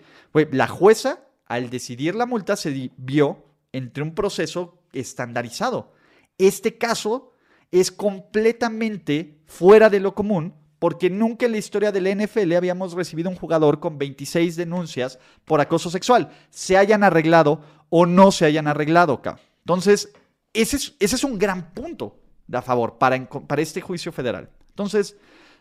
la 0.50 0.66
jueza, 0.66 1.26
al 1.44 1.68
decidir 1.68 2.14
la 2.14 2.24
multa, 2.24 2.56
se 2.56 2.90
vio 2.96 3.44
entre 3.72 4.02
un 4.02 4.14
proceso 4.14 4.82
estandarizado. 4.94 5.92
Este 6.38 6.78
caso 6.78 7.34
es 7.70 7.92
completamente 7.92 9.42
fuera 9.44 9.90
de 9.90 10.00
lo 10.00 10.14
común 10.14 10.54
porque 10.78 11.10
nunca 11.10 11.44
en 11.44 11.52
la 11.52 11.58
historia 11.58 11.92
del 11.92 12.08
NFL 12.16 12.50
habíamos 12.54 12.94
recibido 12.94 13.28
un 13.28 13.36
jugador 13.36 13.78
con 13.80 13.98
26 13.98 14.56
denuncias 14.56 15.18
por 15.44 15.60
acoso 15.60 15.90
sexual, 15.90 16.30
se 16.48 16.78
hayan 16.78 17.04
arreglado 17.04 17.60
o 17.90 18.06
no 18.06 18.32
se 18.32 18.46
hayan 18.46 18.68
arreglado. 18.68 19.20
Entonces, 19.66 20.14
ese 20.54 20.76
es, 20.76 20.96
ese 20.98 21.16
es 21.16 21.24
un 21.24 21.38
gran 21.38 21.74
punto 21.74 22.19
a 22.52 22.62
favor 22.62 22.98
para, 22.98 23.28
para 23.28 23.62
este 23.62 23.80
juicio 23.80 24.12
federal. 24.12 24.50
Entonces, 24.70 25.16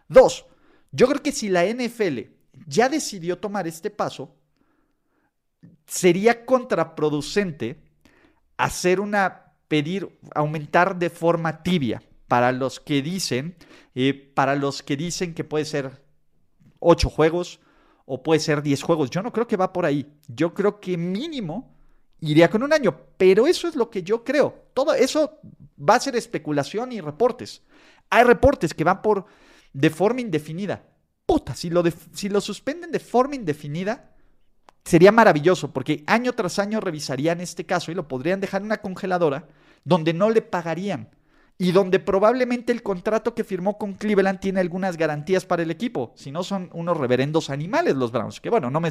dos, 0.08 0.45
yo 0.91 1.08
creo 1.08 1.21
que 1.21 1.32
si 1.32 1.49
la 1.49 1.65
NFL 1.65 2.19
ya 2.67 2.89
decidió 2.89 3.38
tomar 3.38 3.67
este 3.67 3.89
paso, 3.89 4.36
sería 5.86 6.45
contraproducente 6.45 7.82
hacer 8.58 8.99
una, 8.99 9.54
pedir, 9.67 10.19
aumentar 10.36 10.97
de 10.97 11.10
forma 11.10 11.63
tibia 11.63 12.02
para 12.28 12.52
los 12.52 12.80
que 12.80 13.02
dicen, 13.02 13.56
eh, 13.95 14.13
para 14.13 14.56
los 14.56 14.84
que 14.84 14.95
dicen 14.95 15.34
que 15.34 15.43
puede 15.43 15.65
ser 15.65 16.04
ocho 16.80 17.10
juegos 17.10 17.60
o 18.06 18.23
puede 18.23 18.39
ser 18.39 18.62
10 18.62 18.82
juegos. 18.84 19.10
Yo 19.10 19.21
no 19.21 19.32
creo 19.32 19.47
que 19.47 19.58
va 19.58 19.73
por 19.73 19.86
ahí. 19.86 20.12
Yo 20.28 20.54
creo 20.54 20.80
que 20.80 20.97
mínimo 20.97 21.75
iría 22.21 22.49
con 22.49 22.63
un 22.63 22.73
año, 22.73 22.95
pero 23.17 23.47
eso 23.47 23.67
es 23.67 23.75
lo 23.75 23.89
que 23.89 24.03
yo 24.03 24.23
creo. 24.23 24.65
Todo 24.73 24.93
eso 24.93 25.39
va 25.77 25.95
a 25.95 25.99
ser 25.99 26.15
especulación 26.15 26.91
y 26.91 27.01
reportes. 27.01 27.63
Hay 28.10 28.23
reportes 28.23 28.73
que 28.73 28.84
van 28.84 29.01
por 29.01 29.25
de 29.73 29.89
forma 29.89 30.21
indefinida. 30.21 30.84
Puta, 31.25 31.53
si 31.53 31.69
lo, 31.69 31.84
si 32.13 32.29
lo 32.29 32.41
suspenden 32.41 32.91
de 32.91 32.99
forma 32.99 33.36
indefinida, 33.36 34.15
sería 34.84 35.12
maravilloso, 35.12 35.71
porque 35.71 36.03
año 36.08 36.34
tras 36.34 36.60
año 36.60 36.79
revisarían 36.79 37.41
este 37.41 37.65
caso 37.65 37.91
y 37.91 37.95
lo 37.95 38.08
podrían 38.08 38.39
dejar 38.39 38.62
en 38.62 38.65
una 38.65 38.82
congeladora 38.82 39.47
donde 39.84 40.13
no 40.13 40.29
le 40.29 40.41
pagarían 40.41 41.10
y 41.62 41.73
donde 41.73 41.99
probablemente 41.99 42.71
el 42.71 42.82
contrato 42.82 43.36
que 43.36 43.43
firmó 43.43 43.77
con 43.77 43.93
Cleveland 43.93 44.39
tiene 44.39 44.62
algunas 44.62 44.95
garantías 44.95 45.45
para 45.45 45.62
el 45.62 45.71
equipo. 45.71 46.13
Si 46.15 46.32
no, 46.32 46.41
son 46.41 46.69
unos 46.73 46.97
reverendos 46.97 47.49
animales 47.49 47.95
los 47.95 48.12
Browns, 48.12 48.39
que 48.39 48.49
bueno, 48.49 48.71
no 48.71 48.79
me, 48.79 48.89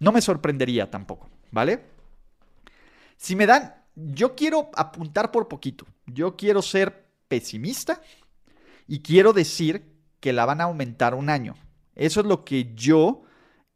no 0.00 0.12
me 0.12 0.22
sorprendería 0.22 0.90
tampoco, 0.90 1.28
¿vale? 1.50 1.95
Si 3.16 3.36
me 3.36 3.46
dan, 3.46 3.74
yo 3.94 4.34
quiero 4.34 4.70
apuntar 4.74 5.30
por 5.30 5.48
poquito, 5.48 5.86
yo 6.06 6.36
quiero 6.36 6.62
ser 6.62 7.06
pesimista 7.28 8.00
y 8.86 9.00
quiero 9.00 9.32
decir 9.32 9.82
que 10.20 10.32
la 10.32 10.44
van 10.44 10.60
a 10.60 10.64
aumentar 10.64 11.14
un 11.14 11.30
año. 11.30 11.56
Eso 11.94 12.20
es 12.20 12.26
lo 12.26 12.44
que 12.44 12.74
yo, 12.74 13.24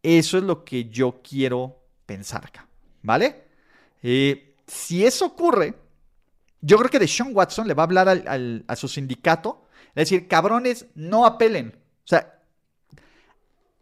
eso 0.03 0.38
es 0.38 0.44
lo 0.44 0.64
que 0.64 0.88
yo 0.88 1.20
quiero 1.22 1.81
pensar 2.07 2.44
acá, 2.44 2.68
¿vale? 3.03 3.44
Eh, 4.03 4.57
si 4.66 5.05
eso 5.05 5.26
ocurre, 5.26 5.74
yo 6.61 6.76
creo 6.76 6.90
que 6.90 6.98
de 6.98 7.09
Sean 7.09 7.35
Watson 7.35 7.66
le 7.66 7.74
va 7.74 7.85
a 7.85 7.87
hablar 7.87 8.64
a 8.66 8.76
su 8.76 8.88
sindicato, 8.88 9.66
es 9.88 10.09
decir, 10.09 10.29
cabrones, 10.29 10.87
no 10.94 11.24
apelen. 11.24 11.74
O 12.05 12.07
sea, 12.07 12.40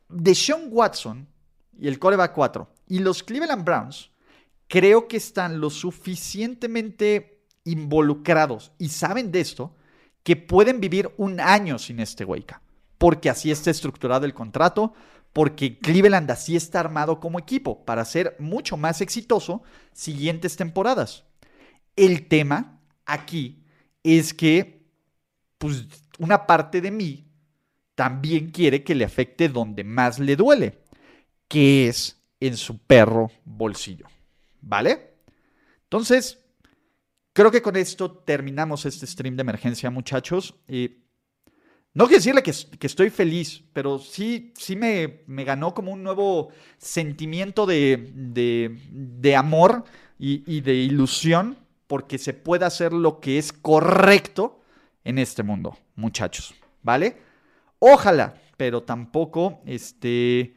de 0.08 0.34
Sean 0.34 0.68
Watson 0.70 1.26
y 1.78 1.88
el 1.88 1.98
coreback 1.98 2.32
4 2.32 2.68
y 2.88 3.00
los 3.00 3.22
Cleveland 3.22 3.64
Browns, 3.64 4.10
creo 4.68 5.08
que 5.08 5.16
están 5.16 5.60
lo 5.60 5.70
suficientemente 5.70 7.40
involucrados 7.64 8.72
y 8.78 8.90
saben 8.90 9.32
de 9.32 9.40
esto 9.40 9.74
que 10.22 10.36
pueden 10.36 10.80
vivir 10.80 11.12
un 11.16 11.40
año 11.40 11.78
sin 11.78 12.00
este 12.00 12.24
Wake 12.24 12.54
porque 12.98 13.30
así 13.30 13.50
está 13.50 13.70
estructurado 13.70 14.26
el 14.26 14.34
contrato, 14.34 14.92
porque 15.32 15.78
Cleveland 15.78 16.30
así 16.30 16.56
está 16.56 16.80
armado 16.80 17.20
como 17.20 17.38
equipo 17.38 17.84
para 17.84 18.04
ser 18.04 18.36
mucho 18.38 18.76
más 18.76 19.00
exitoso 19.00 19.62
siguientes 19.92 20.56
temporadas. 20.56 21.24
El 21.96 22.26
tema 22.26 22.80
aquí 23.06 23.62
es 24.02 24.34
que, 24.34 24.84
pues, 25.58 25.86
una 26.18 26.46
parte 26.46 26.80
de 26.80 26.90
mí 26.90 27.24
también 27.94 28.50
quiere 28.50 28.82
que 28.82 28.94
le 28.94 29.04
afecte 29.04 29.48
donde 29.48 29.84
más 29.84 30.18
le 30.18 30.36
duele, 30.36 30.80
que 31.46 31.88
es 31.88 32.20
en 32.40 32.56
su 32.56 32.78
perro 32.78 33.30
bolsillo. 33.44 34.06
¿Vale? 34.60 35.14
Entonces, 35.84 36.38
creo 37.32 37.50
que 37.50 37.62
con 37.62 37.76
esto 37.76 38.10
terminamos 38.10 38.84
este 38.86 39.06
stream 39.06 39.36
de 39.36 39.42
emergencia, 39.42 39.90
muchachos. 39.90 40.54
no 41.94 42.06
quiero 42.06 42.18
decirle 42.18 42.42
que, 42.42 42.86
estoy 42.86 43.10
feliz, 43.10 43.62
pero 43.72 43.98
sí, 43.98 44.52
sí 44.56 44.76
me, 44.76 45.24
ganó 45.26 45.74
como 45.74 45.92
un 45.92 46.02
nuevo 46.02 46.50
sentimiento 46.76 47.66
de, 47.66 49.34
amor 49.36 49.84
y 50.18 50.60
de 50.60 50.74
ilusión 50.74 51.56
porque 51.88 52.18
se 52.18 52.34
puede 52.34 52.64
hacer 52.66 52.92
lo 52.92 53.18
que 53.18 53.38
es 53.38 53.52
correcto 53.52 54.60
en 55.02 55.18
este 55.18 55.42
mundo, 55.42 55.76
muchachos, 55.96 56.54
¿vale? 56.82 57.16
Ojalá, 57.80 58.34
pero 58.56 58.82
tampoco, 58.82 59.60
este, 59.64 60.54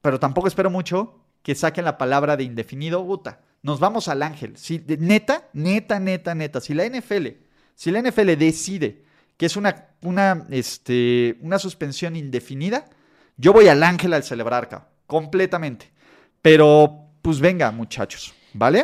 pero 0.00 0.18
tampoco 0.18 0.48
espero 0.48 0.70
mucho 0.70 1.17
que 1.48 1.54
saquen 1.54 1.86
la 1.86 1.96
palabra 1.96 2.36
de 2.36 2.44
indefinido, 2.44 3.02
puta. 3.06 3.40
Nos 3.62 3.80
vamos 3.80 4.08
al 4.08 4.22
ángel. 4.22 4.58
Si, 4.58 4.84
neta, 4.86 5.48
neta, 5.54 5.98
neta, 5.98 6.34
neta. 6.34 6.60
Si 6.60 6.74
la 6.74 6.86
NFL, 6.86 7.26
si 7.74 7.90
la 7.90 8.02
NFL 8.02 8.36
decide 8.36 9.02
que 9.38 9.46
es 9.46 9.56
una, 9.56 9.86
una, 10.02 10.46
este, 10.50 11.38
una 11.40 11.58
suspensión 11.58 12.16
indefinida, 12.16 12.84
yo 13.38 13.54
voy 13.54 13.68
al 13.68 13.82
ángel 13.82 14.12
al 14.12 14.24
celebrar, 14.24 14.68
cabrón, 14.68 14.90
completamente. 15.06 15.90
Pero, 16.42 17.06
pues 17.22 17.40
venga, 17.40 17.70
muchachos, 17.70 18.34
¿vale? 18.52 18.80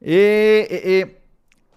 Eh, 0.00 0.66
eh, 0.68 0.82
eh, 0.84 1.22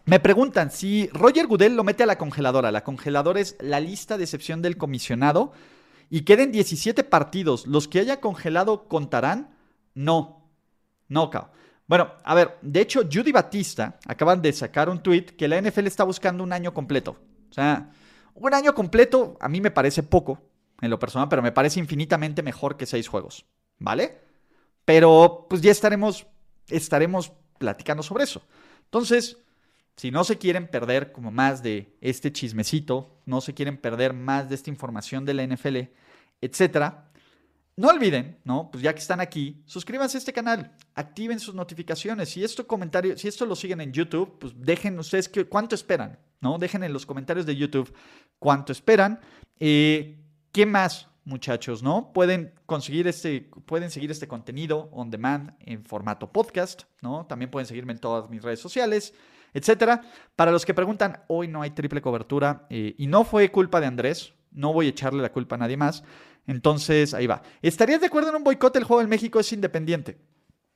me 0.06 0.20
preguntan 0.20 0.72
si 0.72 1.12
Roger 1.14 1.46
Goodell 1.46 1.76
lo 1.76 1.84
mete 1.84 2.02
a 2.02 2.08
la 2.08 2.18
congeladora. 2.18 2.72
La 2.72 2.84
congeladora 2.84 3.40
es 3.40 3.56
la 3.60 3.80
lista 3.80 4.18
de 4.18 4.24
excepción 4.24 4.64
del 4.64 4.78
comisionado. 4.78 5.54
Y 6.10 6.22
queden 6.22 6.52
17 6.52 7.04
partidos. 7.04 7.68
¿Los 7.68 7.88
que 7.88 8.00
haya 8.00 8.20
congelado 8.20 8.88
contarán? 8.88 9.53
No. 9.96 10.50
No, 11.08 11.30
cao. 11.30 11.52
Bueno, 11.88 12.12
a 12.24 12.34
ver, 12.34 12.58
de 12.62 12.82
hecho, 12.82 13.02
Judy 13.04 13.32
Batista 13.32 14.00
acaban 14.08 14.42
de 14.42 14.54
sacar 14.54 14.90
un 14.90 15.04
tweet 15.04 15.26
que 15.26 15.48
la 15.48 15.62
NFL 15.62 15.88
está 15.88 16.04
buscando 16.04 16.44
un 16.44 16.54
año 16.54 16.74
completo. 16.74 17.18
O 17.50 17.54
sea, 17.54 17.92
un 18.36 18.54
año 18.54 18.74
completo 18.74 19.38
a 19.40 19.50
mí 19.50 19.62
me 19.62 19.72
parece 19.72 20.02
poco, 20.02 20.42
en 20.82 20.90
lo 20.90 21.00
personal, 21.00 21.30
pero 21.30 21.42
me 21.42 21.52
parece 21.52 21.80
infinitamente 21.80 22.42
mejor 22.42 22.78
que 22.78 22.86
seis 22.86 23.08
juegos. 23.08 23.46
¿Vale? 23.80 24.18
Pero 24.86 25.46
pues 25.50 25.62
ya 25.62 25.72
estaremos, 25.72 26.26
estaremos 26.68 27.32
platicando 27.58 28.04
sobre 28.04 28.24
eso. 28.24 28.42
Entonces, 28.86 29.38
si 29.96 30.12
no 30.12 30.24
se 30.24 30.38
quieren 30.38 30.68
perder 30.68 31.12
como 31.12 31.32
más 31.32 31.64
de 31.64 31.96
este 32.02 32.32
chismecito, 32.32 33.22
no 33.26 33.42
se 33.42 33.54
quieren 33.54 33.78
perder 33.78 34.14
más 34.14 34.50
de 34.50 34.56
esta 34.56 34.70
información 34.70 35.26
de 35.26 35.34
la 35.34 35.46
NFL, 35.46 35.78
etcétera, 36.42 37.12
no 37.76 37.90
olviden, 37.90 38.40
¿no? 38.44 38.70
Pues 38.72 38.84
ya 38.84 38.94
que 38.94 39.00
están 39.00 39.20
aquí, 39.20 39.64
suscríbanse 39.66 40.18
a 40.18 40.20
este 40.20 40.34
canal, 40.34 40.76
activen 40.94 41.40
sus 41.40 41.56
notificaciones. 41.56 42.30
Si 42.30 42.44
esto 42.44 42.68
comentario, 42.68 43.18
si 43.18 43.28
esto 43.28 43.46
lo 43.46 43.56
siguen 43.56 43.82
en 43.82 43.92
YouTube, 43.92 44.38
pues 44.40 44.54
dejen 44.56 45.00
ustedes 45.00 45.28
que, 45.28 45.46
cuánto 45.46 45.74
esperan, 45.74 46.20
¿no? 46.40 46.58
Dejen 46.60 46.84
en 46.84 46.94
los 46.94 47.06
comentarios 47.06 47.46
de 47.46 47.56
YouTube 47.56 47.94
cuánto 48.38 48.72
esperan. 48.72 49.20
Eh, 49.60 50.20
¿Qué 50.52 50.66
más, 50.68 51.10
muchachos, 51.26 51.82
no? 51.82 52.12
Pueden 52.14 52.54
conseguir 52.66 53.08
este, 53.08 53.50
pueden 53.66 53.90
seguir 53.90 54.12
este 54.12 54.28
contenido 54.28 54.90
on 54.92 55.10
demand 55.10 55.56
en 55.60 55.84
formato 55.84 56.32
podcast, 56.32 56.84
¿no? 57.02 57.26
También 57.26 57.50
pueden 57.50 57.66
seguirme 57.66 57.94
en 57.94 58.00
todas 58.00 58.30
mis 58.30 58.44
redes 58.44 58.60
sociales, 58.60 59.14
etcétera. 59.54 60.02
Para 60.36 60.52
los 60.52 60.66
que 60.66 60.74
preguntan, 60.74 61.24
hoy 61.28 61.48
no 61.48 61.62
hay 61.62 61.72
triple 61.72 62.02
cobertura 62.02 62.68
eh, 62.70 62.94
y 62.98 63.08
no 63.08 63.24
fue 63.24 63.52
culpa 63.52 63.80
de 63.80 63.88
Andrés, 63.88 64.34
no 64.54 64.74
voy 64.74 64.88
a 64.88 64.90
echarle 64.90 65.22
la 65.22 65.32
culpa 65.32 65.56
a 65.56 65.60
nadie 65.60 65.78
más. 65.78 66.04
Entonces, 66.48 67.14
ahí 67.14 67.28
va. 67.28 67.42
¿Estarías 67.62 68.02
de 68.02 68.08
acuerdo 68.08 68.30
en 68.30 68.36
un 68.36 68.44
boicot? 68.44 68.76
El 68.76 68.84
juego 68.84 69.02
en 69.02 69.10
México 69.10 69.40
es 69.40 69.52
independiente. 69.54 70.18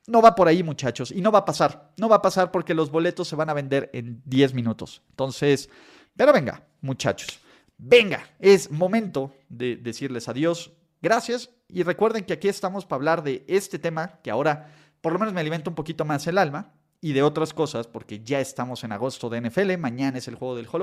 No 0.08 0.22
va 0.22 0.36
por 0.36 0.48
ahí, 0.48 0.64
muchachos. 0.64 1.12
Y 1.12 1.22
no 1.22 1.32
va 1.32 1.40
a 1.40 1.46
pasar. 1.46 1.92
No 1.98 2.08
va 2.08 2.18
a 2.18 2.22
pasar 2.22 2.52
porque 2.52 2.74
los 2.74 2.90
boletos 2.90 3.28
se 3.28 3.36
van 3.36 3.50
a 3.50 3.54
vender 3.54 3.90
en 3.94 4.22
10 4.26 4.54
minutos. 4.54 5.02
Entonces, 5.10 5.70
pero 6.16 6.32
venga, 6.32 6.66
muchachos. 6.82 7.40
Venga, 7.78 8.26
es 8.40 8.72
momento 8.72 9.34
de 9.50 9.76
decirles 9.76 10.30
adiós. 10.30 10.72
Gracias. 11.02 11.50
Y 11.68 11.84
recuerden 11.84 12.24
que 12.24 12.34
aquí 12.34 12.48
estamos 12.48 12.86
para 12.86 12.98
hablar 12.98 13.24
de 13.24 13.44
este 13.48 13.78
tema 13.78 14.20
que 14.24 14.32
ahora 14.32 14.74
por 15.02 15.14
lo 15.14 15.20
menos 15.20 15.34
me 15.34 15.42
alimenta 15.42 15.70
un 15.70 15.76
poquito 15.76 16.06
más 16.06 16.26
el 16.28 16.38
alma 16.38 16.74
y 17.02 17.14
de 17.14 17.22
otras 17.22 17.54
cosas 17.54 17.88
porque 17.88 18.24
ya 18.24 18.40
estamos 18.40 18.84
en 18.84 18.92
agosto 18.92 19.30
de 19.30 19.42
NFL. 19.42 19.78
Mañana 19.78 20.18
es 20.18 20.28
el 20.28 20.36
juego 20.36 20.56
del 20.56 20.68
Holo 20.72 20.76